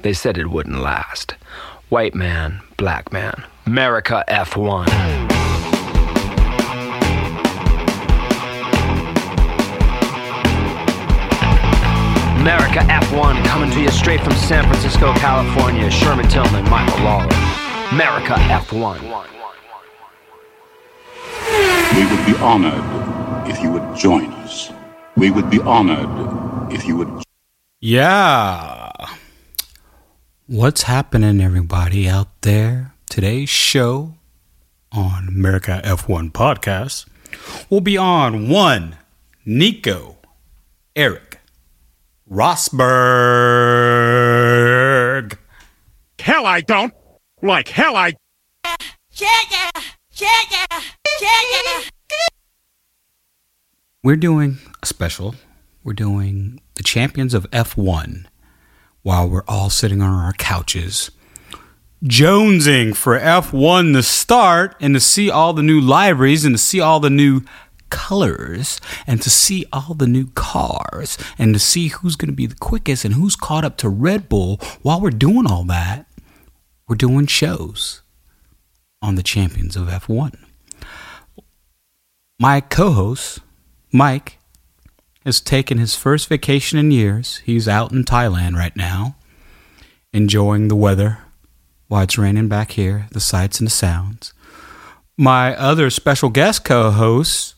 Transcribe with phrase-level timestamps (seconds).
[0.00, 1.34] They said it wouldn't last.
[1.88, 3.44] White man, black man.
[3.66, 4.86] America F1.
[12.38, 15.90] America F1 coming to you straight from San Francisco, California.
[15.90, 17.34] Sherman Tillman, Michael Lawler.
[17.90, 19.00] America F1.
[21.96, 24.70] We would be honored if you would join us.
[25.16, 27.22] We would be honored if you would.
[27.80, 28.87] Yeah.
[30.50, 32.94] What's happening, everybody out there?
[33.10, 34.14] Today's show
[34.90, 37.04] on America F1 Podcast
[37.68, 38.96] will be on one
[39.44, 40.16] Nico
[40.96, 41.40] Erik
[42.30, 42.78] Rosberg.
[46.18, 46.94] Hell, I don't.
[47.42, 48.14] Like hell, I.
[54.02, 55.34] We're doing a special.
[55.84, 58.24] We're doing the champions of F1
[59.02, 61.10] while we're all sitting on our couches,
[62.04, 66.80] jonesing for F1 to start and to see all the new liveries and to see
[66.80, 67.42] all the new
[67.90, 72.46] colors and to see all the new cars and to see who's going to be
[72.46, 74.58] the quickest and who's caught up to Red Bull.
[74.82, 76.06] While we're doing all that,
[76.86, 78.02] we're doing shows
[79.02, 80.36] on the champions of F1.
[82.40, 83.40] My co host,
[83.92, 84.37] Mike,
[85.28, 87.42] has taken his first vacation in years.
[87.44, 89.16] He's out in Thailand right now,
[90.10, 91.18] enjoying the weather
[91.86, 94.32] while it's raining back here, the sights and the sounds.
[95.18, 97.56] My other special guest co host,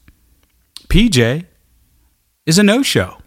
[0.89, 1.47] PJ,
[2.45, 3.19] is a no show.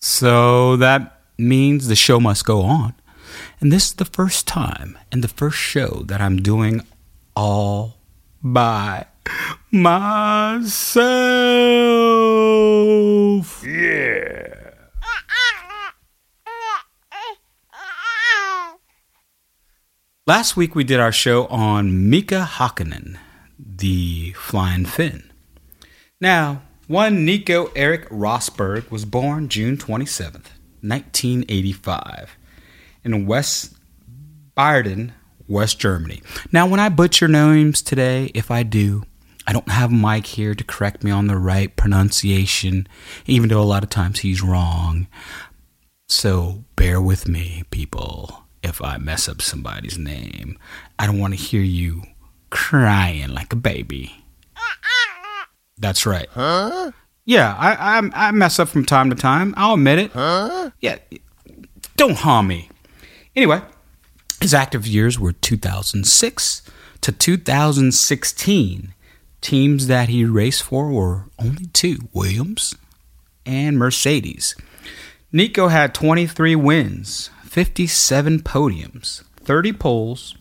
[0.00, 2.94] So that means the show must go on.
[3.60, 6.86] And this is the first time and the first show that I'm doing
[7.36, 7.98] all
[8.42, 9.06] by
[9.74, 11.02] myself.
[13.66, 14.70] Yeah.
[20.26, 23.18] Last week we did our show on Mika Hakkinen,
[23.58, 25.30] the flying Finn.
[26.20, 30.52] Now, one Nico Erik Rosberg was born June 27th,
[30.82, 32.36] 1985,
[33.02, 33.74] in West
[34.54, 35.12] Baden,
[35.48, 36.22] West Germany.
[36.52, 39.02] Now, when I butcher names today, if I do,
[39.46, 42.86] I don't have Mike here to correct me on the right pronunciation,
[43.26, 45.06] even though a lot of times he's wrong.
[46.08, 50.58] So bear with me, people, if I mess up somebody's name.
[50.98, 52.02] I don't want to hear you
[52.50, 54.24] crying like a baby.
[55.76, 56.28] That's right.
[56.30, 56.92] Huh?
[57.24, 59.54] Yeah, I, I I mess up from time to time.
[59.56, 60.12] I'll admit it.
[60.12, 60.70] Huh?
[60.80, 60.98] Yeah,
[61.96, 62.68] don't harm me.
[63.34, 63.60] Anyway,
[64.40, 66.62] his active years were 2006
[67.00, 68.93] to 2016.
[69.44, 72.74] Teams that he raced for were only two Williams
[73.44, 74.56] and Mercedes.
[75.32, 80.34] Nico had 23 wins, 57 podiums, 30 poles,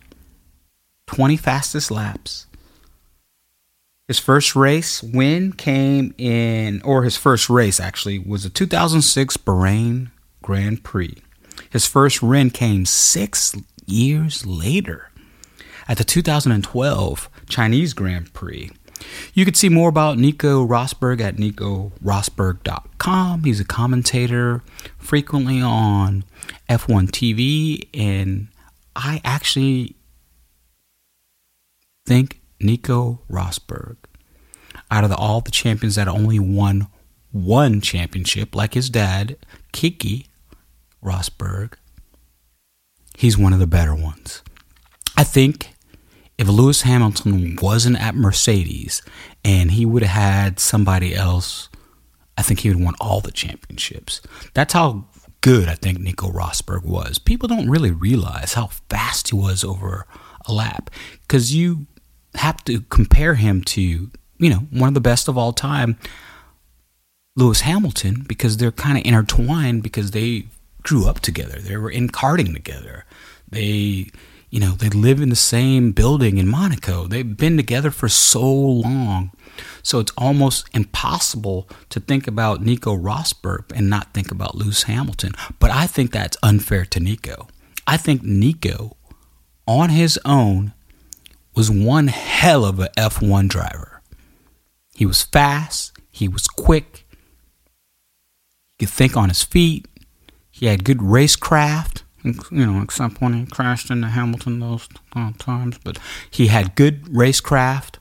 [1.07, 2.47] 20 fastest laps.
[4.07, 10.11] His first race win came in, or his first race actually, was the 2006 Bahrain
[10.41, 11.17] Grand Prix.
[11.69, 13.53] His first win came six
[13.85, 15.11] years later
[15.89, 18.71] at the 2012 Chinese Grand Prix.
[19.33, 23.43] You can see more about Nico Rosberg at nicorosberg.com.
[23.43, 24.63] He's a commentator
[24.97, 26.23] frequently on
[26.69, 28.47] F1 TV, and
[28.95, 29.95] I actually
[32.05, 33.97] think Nico Rosberg,
[34.91, 36.87] out of the, all the champions that only won
[37.31, 39.37] one championship, like his dad,
[39.71, 40.27] Keke
[41.03, 41.73] Rosberg,
[43.17, 44.43] he's one of the better ones.
[45.17, 45.72] I think
[46.37, 49.01] if Lewis Hamilton wasn't at Mercedes
[49.43, 51.69] and he would have had somebody else,
[52.37, 54.21] I think he would have won all the championships.
[54.53, 55.05] That's how
[55.41, 57.19] good I think Nico Rosberg was.
[57.19, 60.07] People don't really realize how fast he was over
[60.45, 60.89] a lap
[61.21, 61.85] because you
[62.35, 65.97] have to compare him to, you know, one of the best of all time,
[67.35, 70.45] Lewis Hamilton, because they're kind of intertwined because they
[70.81, 71.59] grew up together.
[71.59, 73.05] They were in karting together.
[73.49, 74.09] They,
[74.53, 77.07] you know, they live in the same building in Monaco.
[77.07, 79.31] They've been together for so long.
[79.81, 85.33] So it's almost impossible to think about Nico Rosberg and not think about Lewis Hamilton.
[85.57, 87.47] But I think that's unfair to Nico.
[87.87, 88.95] I think Nico,
[89.65, 90.73] on his own,
[91.55, 94.03] was one hell of a F1 driver.
[94.93, 97.07] He was fast, he was quick,
[98.77, 99.87] he could think on his feet,
[100.51, 105.77] he had good racecraft, you know, except when he crashed into Hamilton those uh, times,
[105.83, 105.99] but
[106.29, 107.95] he had good racecraft.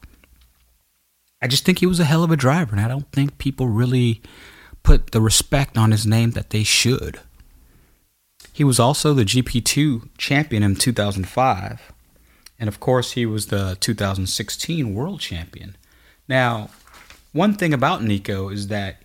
[1.40, 3.66] I just think he was a hell of a driver, and I don't think people
[3.66, 4.22] really
[4.82, 7.20] put the respect on his name that they should.
[8.52, 11.92] He was also the GP2 champion in 2005.
[12.58, 15.76] And of course, he was the 2016 world champion.
[16.28, 16.70] Now,
[17.32, 19.02] one thing about Nico is that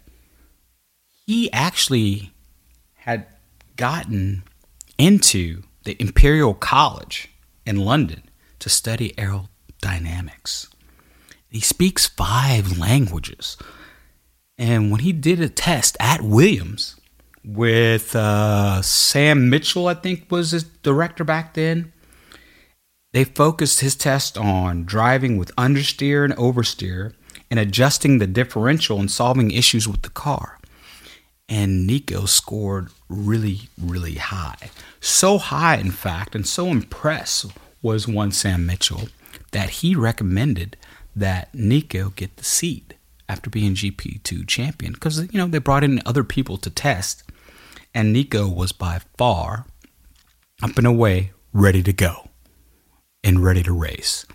[1.25, 2.31] he actually
[2.97, 3.25] had
[3.75, 4.43] gotten
[4.97, 7.29] into the Imperial College
[7.65, 8.23] in London
[8.59, 10.67] to study aerodynamics.
[11.49, 13.57] He speaks five languages.
[14.57, 16.99] And when he did a test at Williams
[17.45, 21.93] with uh, Sam Michael, I think was his director back then,
[23.13, 27.13] they focused his test on driving with understeer and oversteer
[27.49, 30.59] and adjusting the differential and solving issues with the car.
[31.47, 34.69] And Nico scored really, really high.
[34.99, 37.47] So high, in fact, and so impressed
[37.81, 39.09] was one Sam Michael
[39.51, 40.77] that he recommended
[41.15, 42.93] that Nico get the seat
[43.29, 47.23] after being GP2 champion because, you know, they brought in other people to test,
[47.93, 49.65] and Nico was by far
[50.61, 52.29] up and away ready to go
[53.23, 54.25] and ready to race.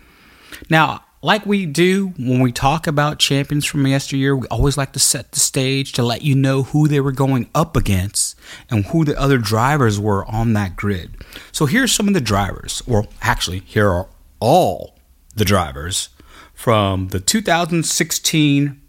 [0.69, 4.99] Now, like we do when we talk about champions from yesteryear, we always like to
[4.99, 8.22] set the stage to let you know who they were going up against
[8.69, 11.15] and who the other drivers were on that grid.
[11.51, 14.07] So here's some of the drivers, or actually, here are
[14.39, 14.97] all
[15.35, 16.09] the drivers
[16.53, 18.81] from the 2016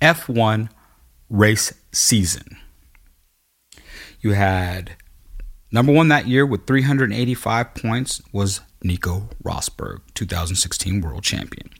[0.00, 0.68] F1
[1.30, 2.56] race season.
[4.20, 4.96] You had
[5.70, 11.70] number one that year with 385 points was Nico Rosberg, 2016 world champion.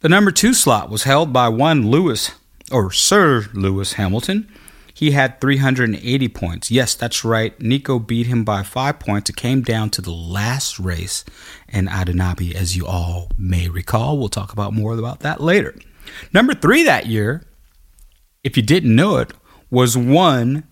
[0.00, 2.32] The number two slot was held by one Lewis,
[2.70, 4.50] or Sir Lewis Hamilton.
[4.94, 6.70] He had 380 points.
[6.70, 7.58] Yes, that's right.
[7.60, 9.30] Nico beat him by five points.
[9.30, 11.24] It came down to the last race
[11.68, 14.18] in Abu Dhabi, as you all may recall.
[14.18, 15.74] We'll talk about more about that later.
[16.32, 17.44] Number three that year,
[18.44, 19.32] if you didn't know it,
[19.70, 20.64] was one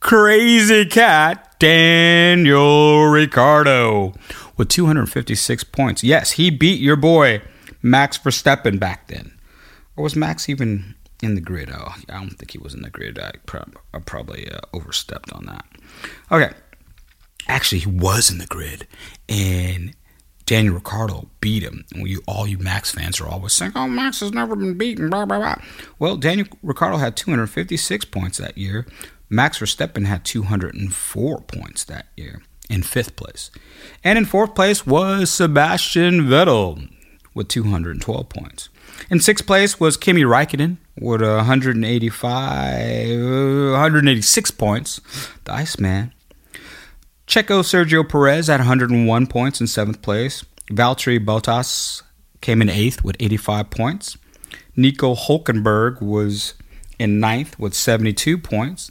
[0.00, 4.14] crazy cat, Daniel Ricciardo,
[4.56, 6.04] with 256 points.
[6.04, 7.42] Yes, he beat your boy
[7.82, 9.32] Max Verstappen back then.
[9.96, 11.70] Or was Max even in the grid?
[11.72, 13.18] Oh, I don't think he was in the grid.
[13.18, 13.32] I,
[13.94, 15.64] I probably uh, overstepped on that.
[16.30, 16.52] Okay.
[17.48, 18.88] Actually, he was in the grid,
[19.28, 19.94] and
[20.46, 21.84] Daniel Ricciardo beat him.
[21.94, 25.10] And you, all you Max fans are always saying, "Oh, Max has never been beaten."
[25.10, 25.56] Blah blah blah.
[25.98, 28.86] Well, Daniel Ricciardo had 256 points that year.
[29.28, 33.50] Max Verstappen had 204 points that year in fifth place,
[34.02, 36.88] and in fourth place was Sebastian Vettel
[37.34, 38.68] with 212 points.
[39.10, 45.00] In sixth place was Kimi Raikkonen with 185, 186 points.
[45.44, 46.12] The Iceman.
[47.26, 50.44] Checo Sergio Perez at 101 points in seventh place.
[50.70, 52.02] Valtteri Bottas
[52.40, 54.16] came in eighth with 85 points.
[54.76, 56.54] Nico Hulkenberg was
[56.98, 58.90] in ninth with 72 points.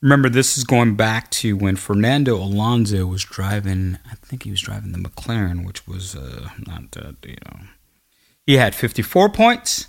[0.00, 3.98] Remember, this is going back to when Fernando Alonso was driving.
[4.08, 7.60] I think he was driving the McLaren, which was uh, not, uh, you know.
[8.46, 9.88] He had 54 points.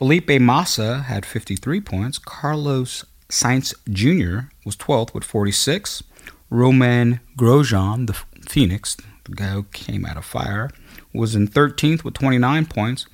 [0.00, 2.16] Felipe Massa had 53 points.
[2.16, 4.48] Carlos Sainz Jr.
[4.64, 6.02] was 12th with 46.
[6.48, 8.14] Romain Grosjean, the
[8.48, 10.70] Phoenix, the guy who came out of fire,
[11.12, 13.04] was in 13th with 29 points.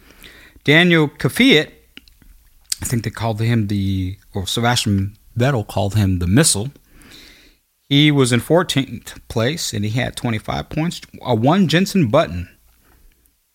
[0.62, 1.72] Daniel Kvyat,
[2.80, 6.70] I think they called him the, or Sebastian Vettel called him the missile.
[7.88, 11.00] He was in 14th place and he had 25 points.
[11.20, 12.55] A one Jenson Button,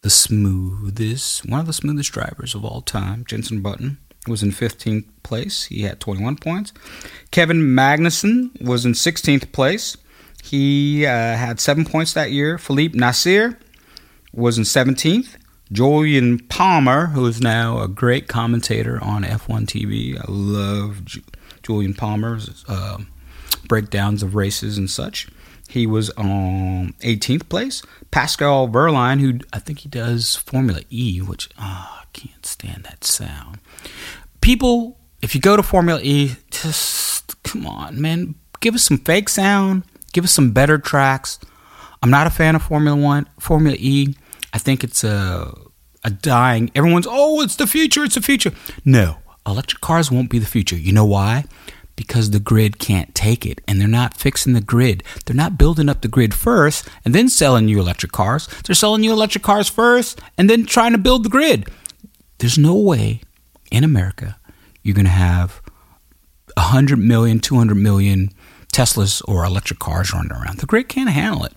[0.01, 5.05] the smoothest, one of the smoothest drivers of all time, Jenson Button, was in 15th
[5.23, 5.65] place.
[5.65, 6.73] He had 21 points.
[7.31, 9.97] Kevin Magnussen was in 16th place.
[10.43, 12.57] He uh, had seven points that year.
[12.57, 13.57] Felipe Nasr
[14.33, 15.35] was in 17th.
[15.71, 20.19] Jolyon Palmer, who is now a great commentator on F1 TV.
[20.19, 21.21] I love Ju-
[21.63, 22.97] Jolyon Palmer's uh,
[23.67, 25.29] breakdowns of races and such.
[25.71, 27.81] He was on 18th place.
[28.11, 33.05] Pascal Wehrlein, who I think he does Formula E, which oh, I can't stand that
[33.05, 33.59] sound.
[34.41, 39.29] People, if you go to Formula E, just come on, man, give us some fake
[39.29, 41.39] sound, give us some better tracks.
[42.03, 44.13] I'm not a fan of Formula One, Formula E.
[44.53, 45.53] I think it's a
[46.03, 46.69] a dying.
[46.75, 48.51] Everyone's oh, it's the future, it's the future.
[48.83, 50.75] No, electric cars won't be the future.
[50.75, 51.45] You know why?
[52.01, 55.03] Because the grid can't take it, and they're not fixing the grid.
[55.25, 58.47] They're not building up the grid first and then selling you electric cars.
[58.65, 61.69] They're selling you electric cars first and then trying to build the grid.
[62.39, 63.21] There's no way
[63.71, 64.37] in America
[64.83, 65.61] you're going to have
[66.57, 68.29] 100 million, 200 million
[68.73, 70.59] Teslas or electric cars running around.
[70.59, 71.53] The grid can't handle it.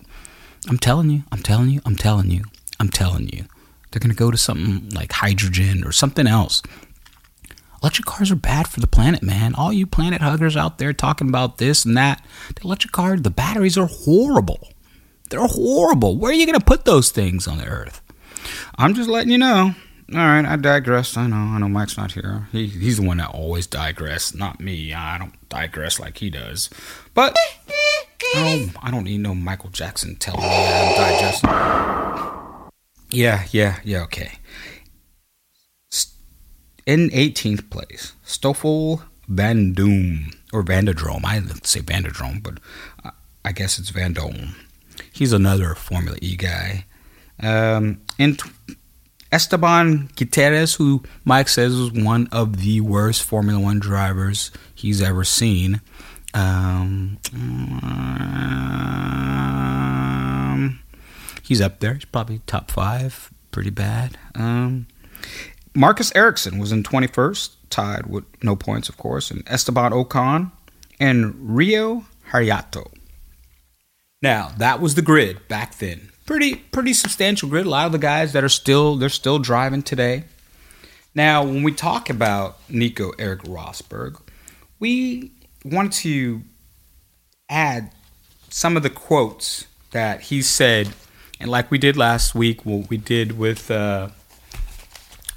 [0.67, 2.43] I'm telling you, I'm telling you, I'm telling you,
[2.79, 3.45] I'm telling you.
[3.91, 6.61] They're going to go to something like hydrogen or something else.
[7.81, 9.53] Electric cars are bad for the planet, man.
[9.55, 13.29] All you planet huggers out there talking about this and that, the electric car, the
[13.29, 14.69] batteries are horrible.
[15.29, 16.17] They're horrible.
[16.17, 18.01] Where are you going to put those things on the earth?
[18.77, 19.75] I'm just letting you know.
[20.13, 21.17] All right, I digress.
[21.17, 21.35] I know.
[21.35, 22.47] I know Mike's not here.
[22.51, 24.93] He, he's the one that always digress, not me.
[24.93, 26.69] I don't digress like he does.
[27.15, 27.35] But
[28.35, 31.49] I don't, I don't need no Michael Jackson telling me I'm digesting.
[33.09, 34.03] Yeah, yeah, yeah.
[34.03, 34.33] Okay.
[36.85, 41.25] In 18th place, Stoffel Van Doom or Vanderdrome.
[41.25, 42.59] I say Vanderdrome, but
[43.43, 44.55] I guess it's Van Doom.
[45.11, 46.85] He's another Formula E guy.
[47.41, 48.39] Um, and
[49.31, 55.23] Esteban Gutierrez, who Mike says is one of the worst Formula One drivers he's ever
[55.23, 55.81] seen.
[56.33, 58.39] Um, um,
[61.43, 61.95] he's up there.
[61.95, 63.31] He's probably top five.
[63.51, 64.17] Pretty bad.
[64.35, 64.87] Um,
[65.75, 70.51] Marcus Ericsson was in 21st, tied with no points, of course, and Esteban Ocon
[71.01, 72.91] and Rio Haryanto.
[74.21, 76.09] Now, that was the grid back then.
[76.25, 77.65] Pretty pretty substantial grid.
[77.65, 80.23] A lot of the guys that are still they're still driving today.
[81.13, 84.19] Now, when we talk about Nico Erik Rosberg,
[84.79, 85.31] we
[85.63, 86.41] want to
[87.49, 87.91] add
[88.49, 90.93] some of the quotes that he said,
[91.39, 94.09] and like we did last week, what we did with uh,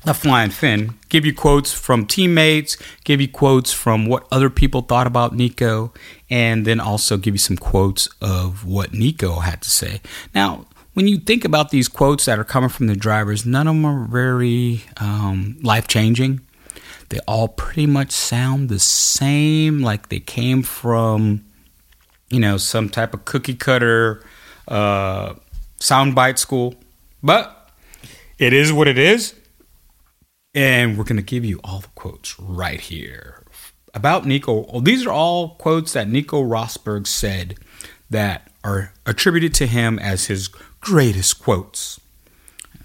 [0.04, 4.82] the Flying Finn, give you quotes from teammates, give you quotes from what other people
[4.82, 5.92] thought about Nico,
[6.30, 10.00] and then also give you some quotes of what Nico had to say.
[10.34, 13.74] Now, when you think about these quotes that are coming from the drivers, none of
[13.74, 16.40] them are very um, life changing.
[17.10, 21.44] They all pretty much sound the same, like they came from,
[22.28, 24.22] you know, some type of cookie cutter
[24.66, 25.34] uh,
[25.80, 26.74] soundbite school.
[27.22, 27.70] But
[28.38, 29.34] it is what it is.
[30.58, 33.44] And we're going to give you all the quotes right here
[33.94, 34.66] about Nico.
[34.72, 37.54] Well, these are all quotes that Nico Rosberg said
[38.10, 40.48] that are attributed to him as his
[40.80, 42.00] greatest quotes.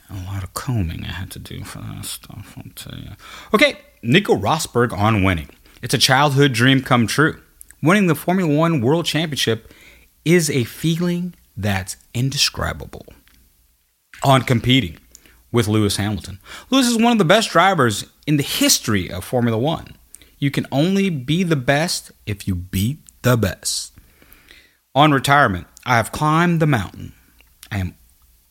[0.07, 3.09] A lot of combing I had to do for that stuff, I'll tell you.
[3.55, 5.49] Okay, Nico Rosberg on winning.
[5.81, 7.41] It's a childhood dream come true.
[7.81, 9.73] Winning the Formula One World Championship
[10.23, 13.07] is a feeling that's indescribable.
[14.23, 14.99] On competing
[15.53, 16.39] with Lewis Hamilton.
[16.69, 19.95] Lewis is one of the best drivers in the history of Formula One.
[20.39, 23.93] You can only be the best if you beat the best.
[24.93, 27.13] On retirement, I have climbed the mountain.
[27.71, 27.95] I am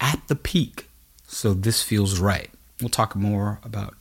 [0.00, 0.88] at the peak,
[1.26, 2.50] so this feels right.
[2.80, 3.94] We'll talk more about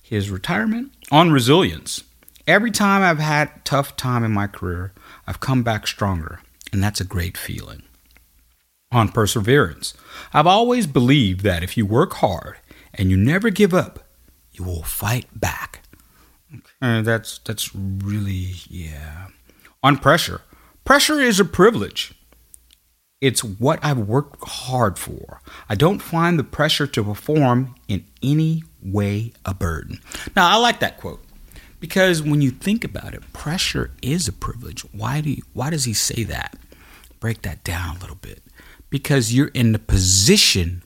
[0.00, 0.92] his retirement.
[1.10, 2.04] On resilience,
[2.46, 4.92] every time I've had tough time in my career,
[5.26, 6.40] I've come back stronger,
[6.72, 7.82] and that's a great feeling.
[8.94, 9.92] On perseverance,
[10.32, 12.58] I've always believed that if you work hard
[12.94, 14.04] and you never give up,
[14.52, 15.82] you will fight back.
[16.80, 19.26] Okay, that's that's really yeah.
[19.82, 20.42] On pressure,
[20.84, 22.14] pressure is a privilege.
[23.20, 25.40] It's what I've worked hard for.
[25.68, 29.98] I don't find the pressure to perform in any way a burden.
[30.36, 31.24] Now, I like that quote
[31.80, 34.82] because when you think about it, pressure is a privilege.
[34.92, 36.56] Why do you, why does he say that?
[37.18, 38.43] Break that down a little bit.
[38.94, 40.84] Because you're in the position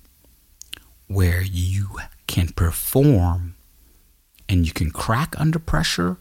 [1.09, 3.55] where you can perform
[4.49, 6.17] and you can crack under pressure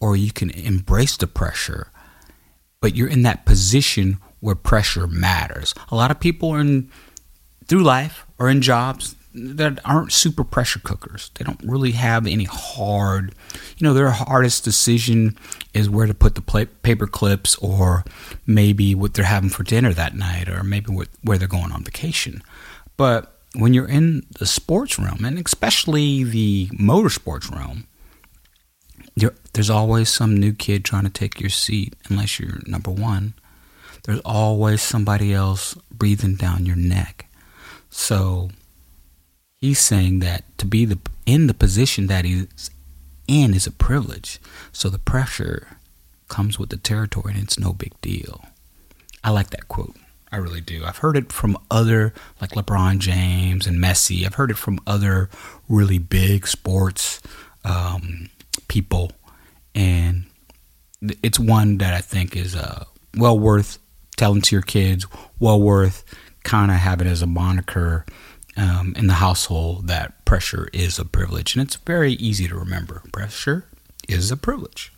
[0.00, 1.92] or you can embrace the pressure.
[2.80, 5.72] But you're in that position where pressure matters.
[5.92, 6.90] A lot of people are in
[7.64, 11.30] through life or in jobs that aren't super pressure cookers.
[11.36, 13.36] They don't really have any hard,
[13.78, 15.38] you know, their hardest decision
[15.72, 18.04] is where to put the paper clips or
[18.46, 21.84] maybe what they're having for dinner that night or maybe what, where they're going on
[21.84, 22.42] vacation.
[22.96, 27.86] But when you're in the sports realm, and especially the motorsports realm,
[29.52, 33.34] there's always some new kid trying to take your seat unless you're number one.
[34.04, 37.26] There's always somebody else breathing down your neck.
[37.90, 38.50] So
[39.56, 42.70] he's saying that to be the in the position that he's
[43.30, 44.40] in is a privilege.
[44.72, 45.78] So the pressure
[46.28, 48.44] comes with the territory and it's no big deal.
[49.22, 49.94] I like that quote.
[50.32, 50.84] I really do.
[50.84, 54.24] I've heard it from other like LeBron James and Messi.
[54.24, 55.28] I've heard it from other
[55.68, 57.20] really big sports
[57.64, 58.30] um,
[58.68, 59.10] people,
[59.74, 60.26] and
[61.22, 62.84] it's one that I think is uh,
[63.16, 63.78] well worth
[64.16, 65.04] telling to your kids.
[65.40, 66.04] Well worth
[66.44, 68.06] kind of having as a moniker
[68.60, 71.56] um, in the household that pressure is a privilege.
[71.56, 73.02] And it's very easy to remember.
[73.12, 73.64] Pressure
[74.08, 74.92] is a privilege.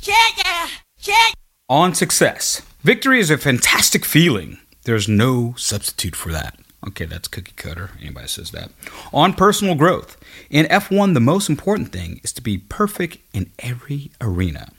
[0.00, 0.68] Yeah, yeah,
[1.00, 1.28] yeah.
[1.68, 2.62] On success.
[2.82, 4.58] Victory is a fantastic feeling.
[4.84, 6.58] There's no substitute for that.
[6.88, 7.90] Okay, that's cookie cutter.
[8.00, 8.70] Anybody says that.
[9.12, 10.16] On personal growth.
[10.50, 14.72] In F1, the most important thing is to be perfect in every arena.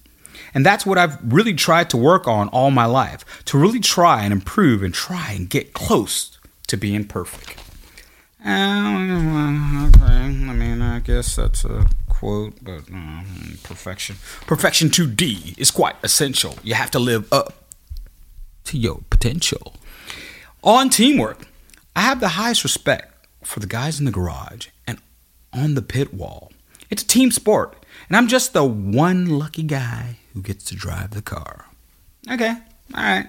[0.53, 4.23] And that's what I've really tried to work on all my life to really try
[4.23, 6.32] and improve and try and get close
[6.73, 7.59] to being perfect.
[8.43, 13.21] Uh, okay, I mean, I guess that's a quote, but uh,
[13.61, 14.15] perfection.
[14.47, 16.57] Perfection 2D is quite essential.
[16.63, 17.53] You have to live up
[18.65, 19.75] to your potential.
[20.63, 21.45] On teamwork,
[21.95, 24.97] I have the highest respect for the guys in the garage and
[25.53, 26.51] on the pit wall.
[26.89, 31.11] It's a team sport, and I'm just the one lucky guy who gets to drive
[31.11, 31.67] the car.
[32.31, 32.55] Okay,
[32.95, 33.27] all right,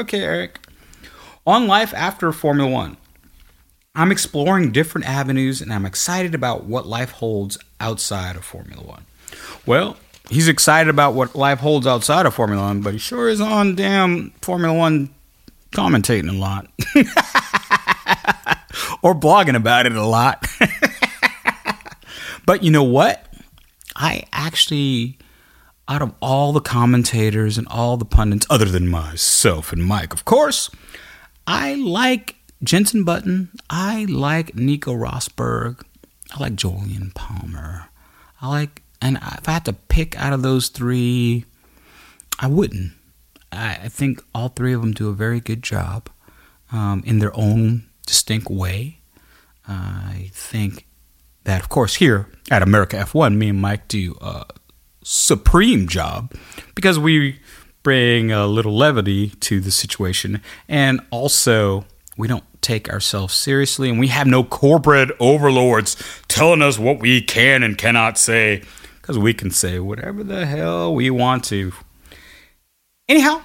[0.00, 0.67] okay, Erik.
[1.48, 2.98] On life after Formula One,
[3.94, 9.06] I'm exploring different avenues and I'm excited about what life holds outside of Formula One.
[9.64, 9.96] Well,
[10.28, 13.76] he's excited about what life holds outside of Formula One, but he sure is on
[13.76, 15.08] damn Formula One
[15.72, 16.66] commentating a lot
[19.02, 20.46] or blogging about it a lot.
[22.44, 23.24] but you know what?
[23.96, 25.16] I actually,
[25.88, 30.26] out of all the commentators and all the pundits, other than myself and Mike, of
[30.26, 30.68] course,
[31.50, 33.48] I like Jenson Button.
[33.70, 35.80] I like Nico Rosberg.
[36.30, 37.88] I like Jolyon Palmer.
[38.42, 41.46] I like, and if I had to pick out of those three,
[42.38, 42.92] I wouldn't.
[43.50, 46.10] I, think all three of them do a very good job
[46.70, 48.98] um, in their own distinct way.
[49.66, 50.86] I think
[51.44, 54.44] that, of course, here at America F1, me and Mike do a
[55.02, 56.30] supreme job
[56.74, 57.40] because we
[57.88, 61.86] bring a little levity to the situation and also
[62.18, 65.96] we don't take ourselves seriously and we have no corporate overlords
[66.28, 68.62] telling us what we can and cannot say
[69.00, 71.72] because we can say whatever the hell we want to.
[73.08, 73.40] Anyhow,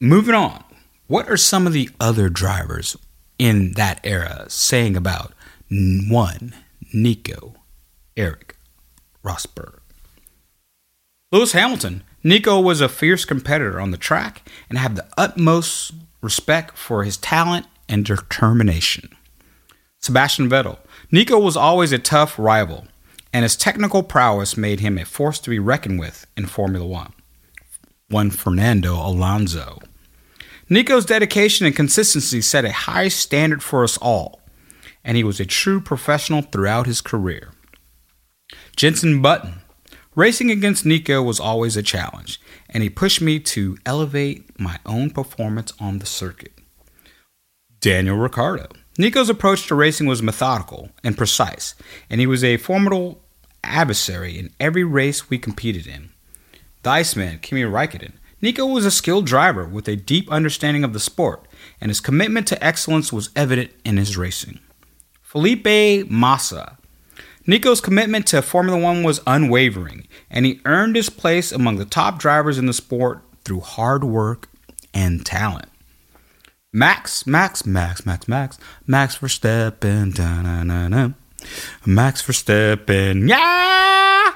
[0.00, 0.62] moving on.
[1.08, 2.96] What are some of the other drivers
[3.36, 5.32] in that era saying about
[5.68, 6.54] one,
[6.94, 7.56] Nico,
[8.16, 8.54] Erik,
[9.24, 9.80] Rosberg?
[11.32, 12.04] Lewis Hamilton.
[12.22, 17.16] Nico was a fierce competitor on the track and had the utmost respect for his
[17.16, 19.10] talent and determination.
[20.00, 20.78] Sebastian Vettel.
[21.10, 22.86] Nico was always a tough rival,
[23.32, 27.12] and his technical prowess made him a force to be reckoned with in Formula One.
[28.08, 29.78] One Fernando Alonso.
[30.68, 34.40] Nico's dedication and consistency set a high standard for us all,
[35.04, 37.52] and he was a true professional throughout his career.
[38.76, 39.60] Jenson Button.
[40.18, 45.10] Racing against Nico was always a challenge, and he pushed me to elevate my own
[45.10, 46.54] performance on the circuit.
[47.78, 48.66] Daniel Ricciardo.
[48.98, 51.76] Nico's approach to racing was methodical and precise,
[52.10, 53.22] and he was a formidable
[53.62, 56.10] adversary in every race we competed in.
[56.82, 58.14] The Iceman, Kimi Raikkonen.
[58.42, 61.46] Nico was a skilled driver with a deep understanding of the sport,
[61.80, 64.58] and his commitment to excellence was evident in his racing.
[65.22, 66.77] Felipe Massa.
[67.48, 72.18] Nico's commitment to Formula One was unwavering, and he earned his place among the top
[72.18, 74.50] drivers in the sport through hard work
[74.92, 75.70] and talent.
[76.74, 81.12] Max, Max, Max, Max, Max, Max Verstappen, da na na na,
[81.86, 84.34] Max Verstappen, yeah!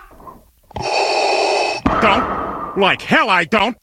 [2.01, 2.79] Don't.
[2.79, 3.77] Like hell I don't.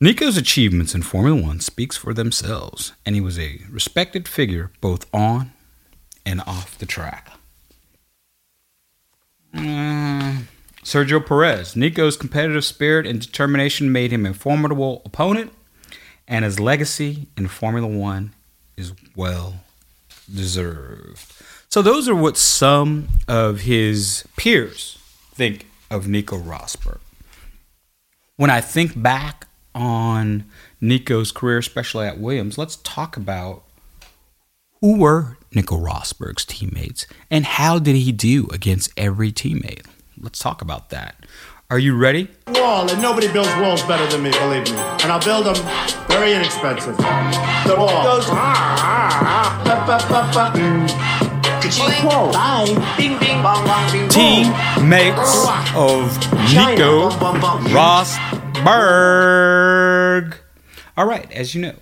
[0.00, 5.12] Nico's achievements in Formula One speaks for themselves, and he was a respected figure both
[5.12, 5.50] on
[6.24, 7.35] and off the track.
[9.56, 10.42] Uh,
[10.82, 11.74] Sergio Perez.
[11.74, 15.52] Nico's competitive spirit and determination made him a formidable opponent,
[16.28, 18.34] and his legacy in Formula One
[18.76, 19.60] is well
[20.32, 21.32] deserved.
[21.68, 24.98] So, those are what some of his peers
[25.32, 27.00] think of Nico Rosberg.
[28.36, 30.44] When I think back on
[30.80, 33.64] Nico's career, especially at Williams, let's talk about
[34.80, 39.86] who were Nico Rosberg's teammates and how did he do against every teammate?
[40.20, 41.26] Let's talk about that.
[41.68, 42.28] Are you ready?
[42.66, 44.78] wall, and nobody builds walls better than me, believe me.
[45.02, 45.56] And I'll build them
[46.08, 46.96] very inexpensive.
[46.96, 48.26] The wall goes.
[48.28, 49.76] Ah, ah, ah,
[52.04, 52.30] Whoa.
[52.96, 54.10] Bing, bing, bong, bong, bing, boom.
[54.10, 56.16] Teammates of
[56.52, 57.10] Nico
[58.66, 60.36] Rosberg.
[60.96, 61.74] All right, as you know,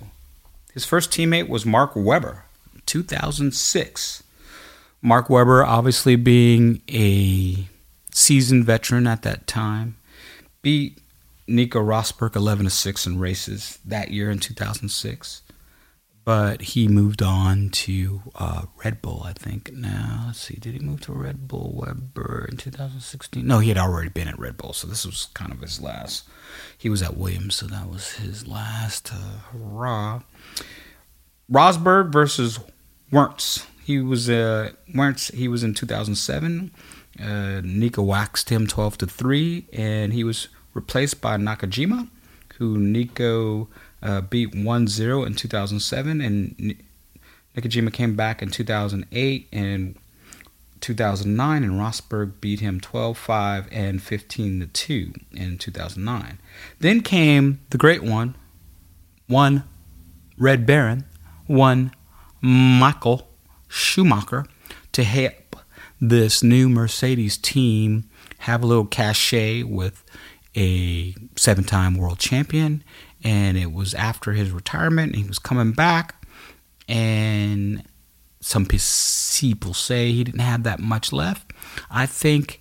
[0.72, 2.43] his first teammate was Mark Webber,
[2.94, 4.22] 2006.
[5.02, 7.66] Mark Webber, obviously being a
[8.12, 9.96] seasoned veteran at that time,
[10.62, 11.00] beat
[11.48, 15.42] Nico Rosberg 11 to 6 in races that year in 2006.
[16.24, 19.72] But he moved on to uh, Red Bull, I think.
[19.72, 23.44] Now, let's see, did he move to Red Bull Webber in 2016?
[23.44, 26.28] No, he had already been at Red Bull, so this was kind of his last.
[26.78, 30.20] He was at Williams, so that was his last uh, hurrah.
[31.50, 32.58] Rosberg versus
[33.14, 33.64] Wurz.
[33.84, 35.32] He was uh Wurz.
[35.32, 36.72] He was in 2007.
[37.22, 42.08] Uh, Nico waxed him 12 to three, and he was replaced by Nakajima,
[42.58, 43.68] who Nico
[44.02, 46.76] uh, beat 1-0 in 2007, and
[47.56, 49.96] Nakajima came back in 2008 and
[50.80, 56.38] 2009, and Rosberg beat him 12-5 and 15-2 in 2009.
[56.80, 58.34] Then came the great one,
[59.28, 59.62] one
[60.36, 61.04] Red Baron,
[61.46, 61.92] one
[62.44, 63.26] Michael
[63.68, 64.44] Schumacher
[64.92, 65.56] to help
[65.98, 70.04] this new Mercedes team have a little cachet with
[70.54, 72.84] a seven time world champion.
[73.22, 76.22] And it was after his retirement, he was coming back.
[76.86, 77.82] And
[78.40, 81.50] some people say he didn't have that much left.
[81.90, 82.60] I think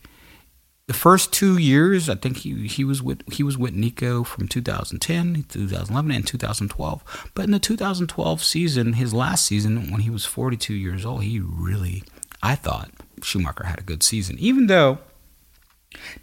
[0.88, 4.48] the first two years, I think he, he was with he was with Nico from
[4.50, 7.32] 2010, 2011, and 2012.
[7.34, 11.40] But in the 2012 season, his last season, when he was 42 years old, he
[11.40, 12.04] really,
[12.42, 12.92] I thought,
[13.22, 15.00] Schumacher had a good season, even though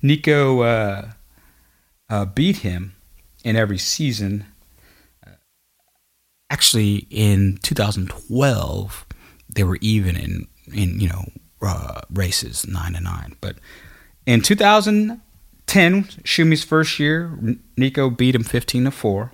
[0.03, 1.11] Nico uh,
[2.11, 2.95] uh, beat him
[3.43, 4.45] in every season.
[5.27, 5.31] Uh,
[6.51, 9.07] actually, in 2012,
[9.49, 11.25] they were even in in you know
[11.63, 13.37] uh, races nine to nine.
[13.41, 13.57] But
[14.31, 17.37] in 2010, Schumi's first year,
[17.77, 19.33] Nico beat him 15 to four.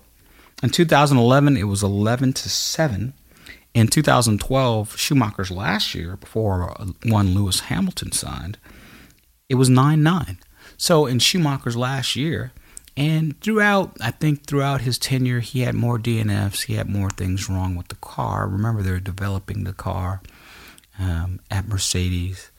[0.62, 3.12] In 2011, it was 11 to seven.
[3.74, 8.56] In 2012, Schumacher's last year, before one Lewis Hamilton signed,
[9.50, 10.38] it was 9 9.
[10.78, 12.52] So in Schumacher's last year,
[12.96, 17.50] and throughout, I think throughout his tenure, he had more DNFs, he had more things
[17.50, 18.48] wrong with the car.
[18.48, 20.22] Remember, they're developing the car
[20.98, 22.50] um, at Mercedes.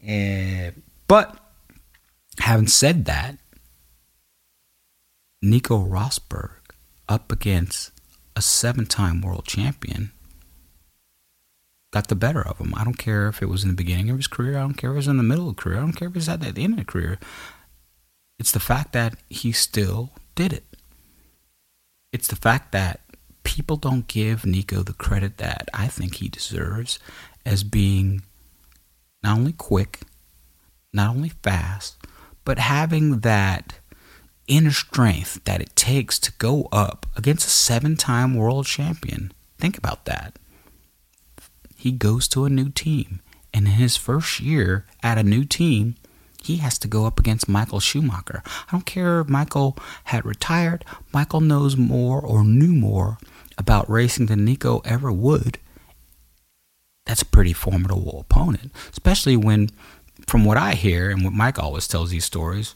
[0.00, 1.49] And, but
[2.40, 3.38] having said that,
[5.42, 6.50] Nico Rosberg
[7.08, 7.92] up against
[8.36, 10.12] a seven time world champion
[11.90, 12.72] got the better of him.
[12.76, 14.56] I don't care if it was in the beginning of his career.
[14.56, 15.78] I don't care if it was in the middle of career.
[15.78, 17.18] I don't care if it was at the end of the career.
[18.38, 20.64] It's the fact that he still did it.
[22.12, 23.00] It's the fact that
[23.42, 26.98] people don't give Nico the credit that I think he deserves
[27.44, 28.22] as being
[29.22, 30.00] not only quick,
[30.92, 31.96] not only fast,
[32.44, 33.78] but having that
[34.46, 39.32] inner strength that it takes to go up against a seven time world champion.
[39.58, 40.36] Think about that
[41.80, 43.20] he goes to a new team.
[43.54, 45.96] And in his first year at a new team,
[46.42, 48.42] he has to go up against Michael Schumacher.
[48.46, 53.18] I don't care if Michael had retired, Michael knows more or knew more
[53.56, 55.58] about racing than Nico ever would.
[57.06, 59.70] That's a pretty formidable opponent, especially when,
[60.26, 62.74] from what I hear and what Mike always tells these stories,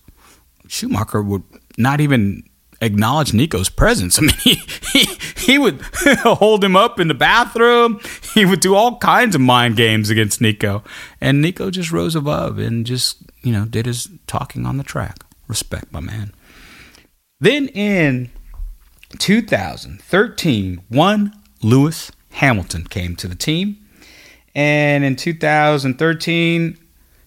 [0.68, 1.42] Schumacher would
[1.76, 2.44] not even
[2.80, 4.18] acknowledge Nico's presence.
[4.20, 4.54] I mean, he,
[4.92, 5.80] he, he would
[6.22, 8.00] hold him up in the bathroom.
[8.34, 10.82] He would do all kinds of mind games against Nico.
[11.20, 15.24] And Nico just rose above and just, you know, did his talking on the track.
[15.48, 16.32] Respect, my man.
[17.40, 18.30] Then in
[19.18, 23.78] 2013, one Lewis Hamilton came to the team.
[24.54, 26.78] And in 2013,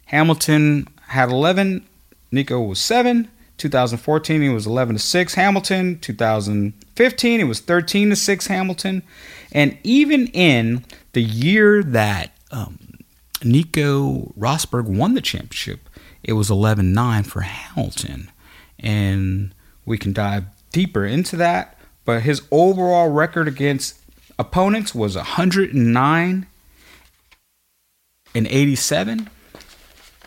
[0.07, 1.85] Hamilton had 11,
[2.31, 3.29] Nico was 7.
[3.57, 5.99] 2014 he was 11 to 6 Hamilton.
[5.99, 9.03] 2015 it was 13 to 6 Hamilton.
[9.51, 12.99] And even in the year that um,
[13.43, 15.89] Nico Rosberg won the championship,
[16.23, 18.29] it was 11-9 for Hamilton.
[18.79, 19.53] And
[19.85, 23.99] we can dive deeper into that, but his overall record against
[24.37, 26.45] opponents was 109
[28.35, 29.29] and 87.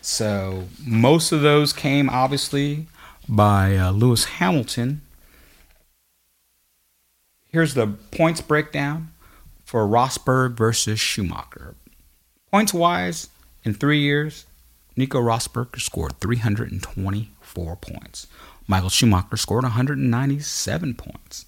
[0.03, 2.87] So most of those came obviously
[3.29, 5.03] by uh, Lewis Hamilton.
[7.49, 9.13] Here's the points breakdown
[9.65, 11.75] for Rosberg versus Schumacher.
[12.51, 13.29] Points wise,
[13.65, 14.47] in three years,
[14.97, 18.27] Nico Rosberg scored 324 points.
[18.67, 21.47] Michael Schumacher scored 197 points.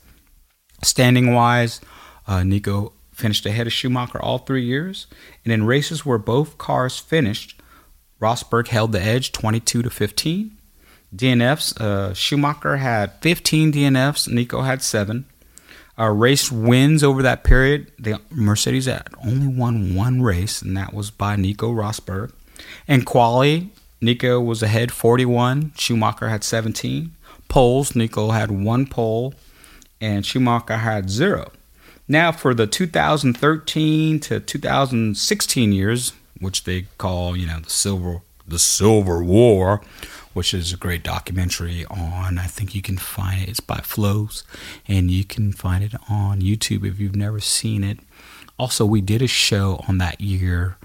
[0.83, 1.81] Standing wise,
[2.27, 5.07] uh, Nico finished ahead of Schumacher all three years.
[5.45, 7.61] And in races where both cars finished,
[8.23, 10.57] Rosberg held the edge 22 to 15.
[11.15, 11.79] DNFs.
[11.81, 14.29] Uh, Schumacher had 15 DNFs.
[14.29, 15.27] Nico had seven.
[15.99, 17.91] Uh, race wins over that period.
[17.99, 22.33] The Mercedes had only won one race, and that was by Nico Rosberg.
[22.87, 25.73] And quali, Nico was ahead 41.
[25.77, 27.15] Schumacher had 17.
[27.49, 29.35] Poles, Nico had one pole,
[30.01, 31.53] and Schumacher had zero.
[32.09, 38.59] Now, for the 2013 to 2016 years, which they call, you know, the silver the
[38.59, 39.81] Silver War,
[40.33, 42.39] which is a great documentary on.
[42.39, 43.49] I think you can find it.
[43.49, 44.45] It's by Flows,
[44.87, 47.99] and you can find it on YouTube if you've never seen it.
[48.59, 50.77] also, we did a show on that year.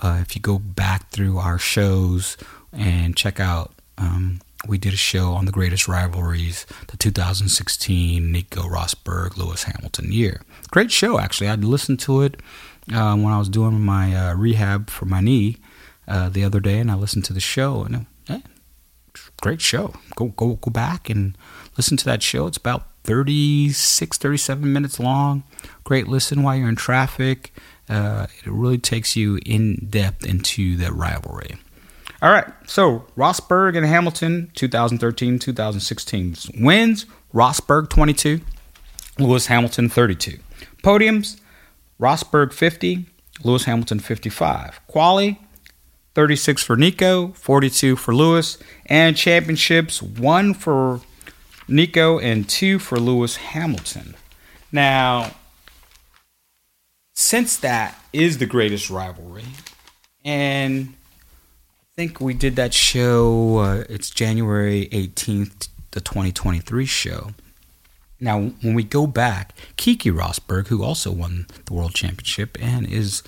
[0.00, 2.36] Uh, if you go back through our shows
[2.72, 8.62] and check out, um, we did a show on the greatest rivalries, the 2016 Nico
[8.62, 10.42] Rosberg Lewis Hamilton year.
[10.70, 11.48] Great show, actually.
[11.48, 12.40] I'd listened to it
[12.92, 15.58] uh, when I was doing my uh, rehab for my knee
[16.06, 18.06] uh, the other day, and I listened to the show, and
[19.40, 19.92] great show.
[20.16, 21.36] Go go go back and
[21.76, 22.46] listen to that show.
[22.46, 25.44] It's about 36, 37 minutes long.
[25.84, 27.52] Great listen while you're in traffic.
[27.88, 31.56] Uh, it really takes you in depth into that rivalry.
[32.22, 37.04] All right, so Rosberg and Hamilton, 2013 2016 wins.
[37.34, 38.40] Rosberg 22,
[39.18, 40.38] Lewis Hamilton 32.
[40.82, 41.38] Podiums
[42.00, 43.06] Rosberg 50,
[43.42, 44.80] Lewis Hamilton 55.
[44.86, 45.40] Quali
[46.14, 51.00] 36 for Nico, 42 for Lewis, and championships one for
[51.66, 54.14] Nico and two for Lewis Hamilton.
[54.70, 55.32] Now,
[57.14, 59.44] since that is the greatest rivalry,
[60.24, 60.94] and
[61.80, 67.30] I think we did that show, uh, it's January 18th, the 2023 show.
[68.20, 73.22] Now, when we go back, Keke Rosberg, who also won the world championship and is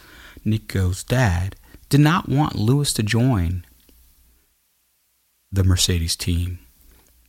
[0.45, 1.57] Nico's dad,
[1.89, 3.65] did not want Lewis to join
[5.53, 6.59] the Mercedes team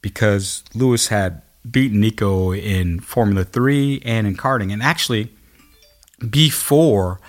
[0.01, 4.71] because Lewis had beaten Nico in Formula 3 and in karting.
[4.71, 5.33] And actually,
[6.29, 7.19] before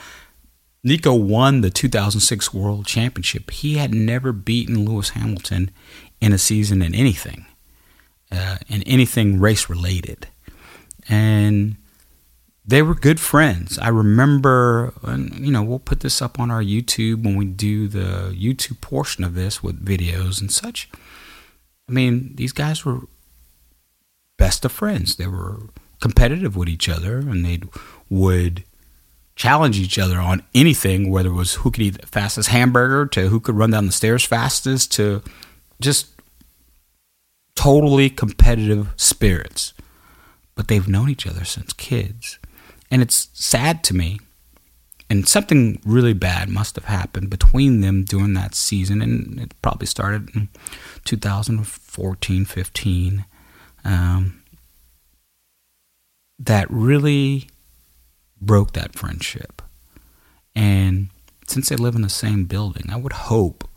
[0.84, 5.70] Nico won the 2006 World Championship, he had never beaten Lewis Hamilton
[6.20, 7.46] in a season in anything,
[8.30, 10.28] uh, in anything race related.
[11.08, 11.76] And
[12.64, 13.78] they were good friends.
[13.78, 17.88] I remember, and you know, we'll put this up on our YouTube when we do
[17.88, 20.90] the YouTube portion of this with videos and such.
[21.88, 23.00] I mean, these guys were
[24.36, 25.16] best of friends.
[25.16, 25.60] They were
[26.00, 27.60] competitive with each other, and they
[28.10, 28.64] would
[29.34, 33.28] challenge each other on anything, whether it was who could eat the fastest hamburger to
[33.28, 35.22] who could run down the stairs fastest to
[35.80, 36.17] just
[37.58, 39.74] totally competitive spirits.
[40.54, 42.38] But they've known each other since kids.
[42.88, 44.20] And it's sad to me.
[45.10, 49.02] And something really bad must have happened between them during that season.
[49.02, 50.50] And it probably started in
[51.04, 53.24] 2014 15.
[53.84, 54.42] Um,
[56.38, 57.48] that really
[58.40, 59.62] broke that friendship.
[60.54, 61.08] And
[61.48, 63.68] since they live in the same building, I would hope,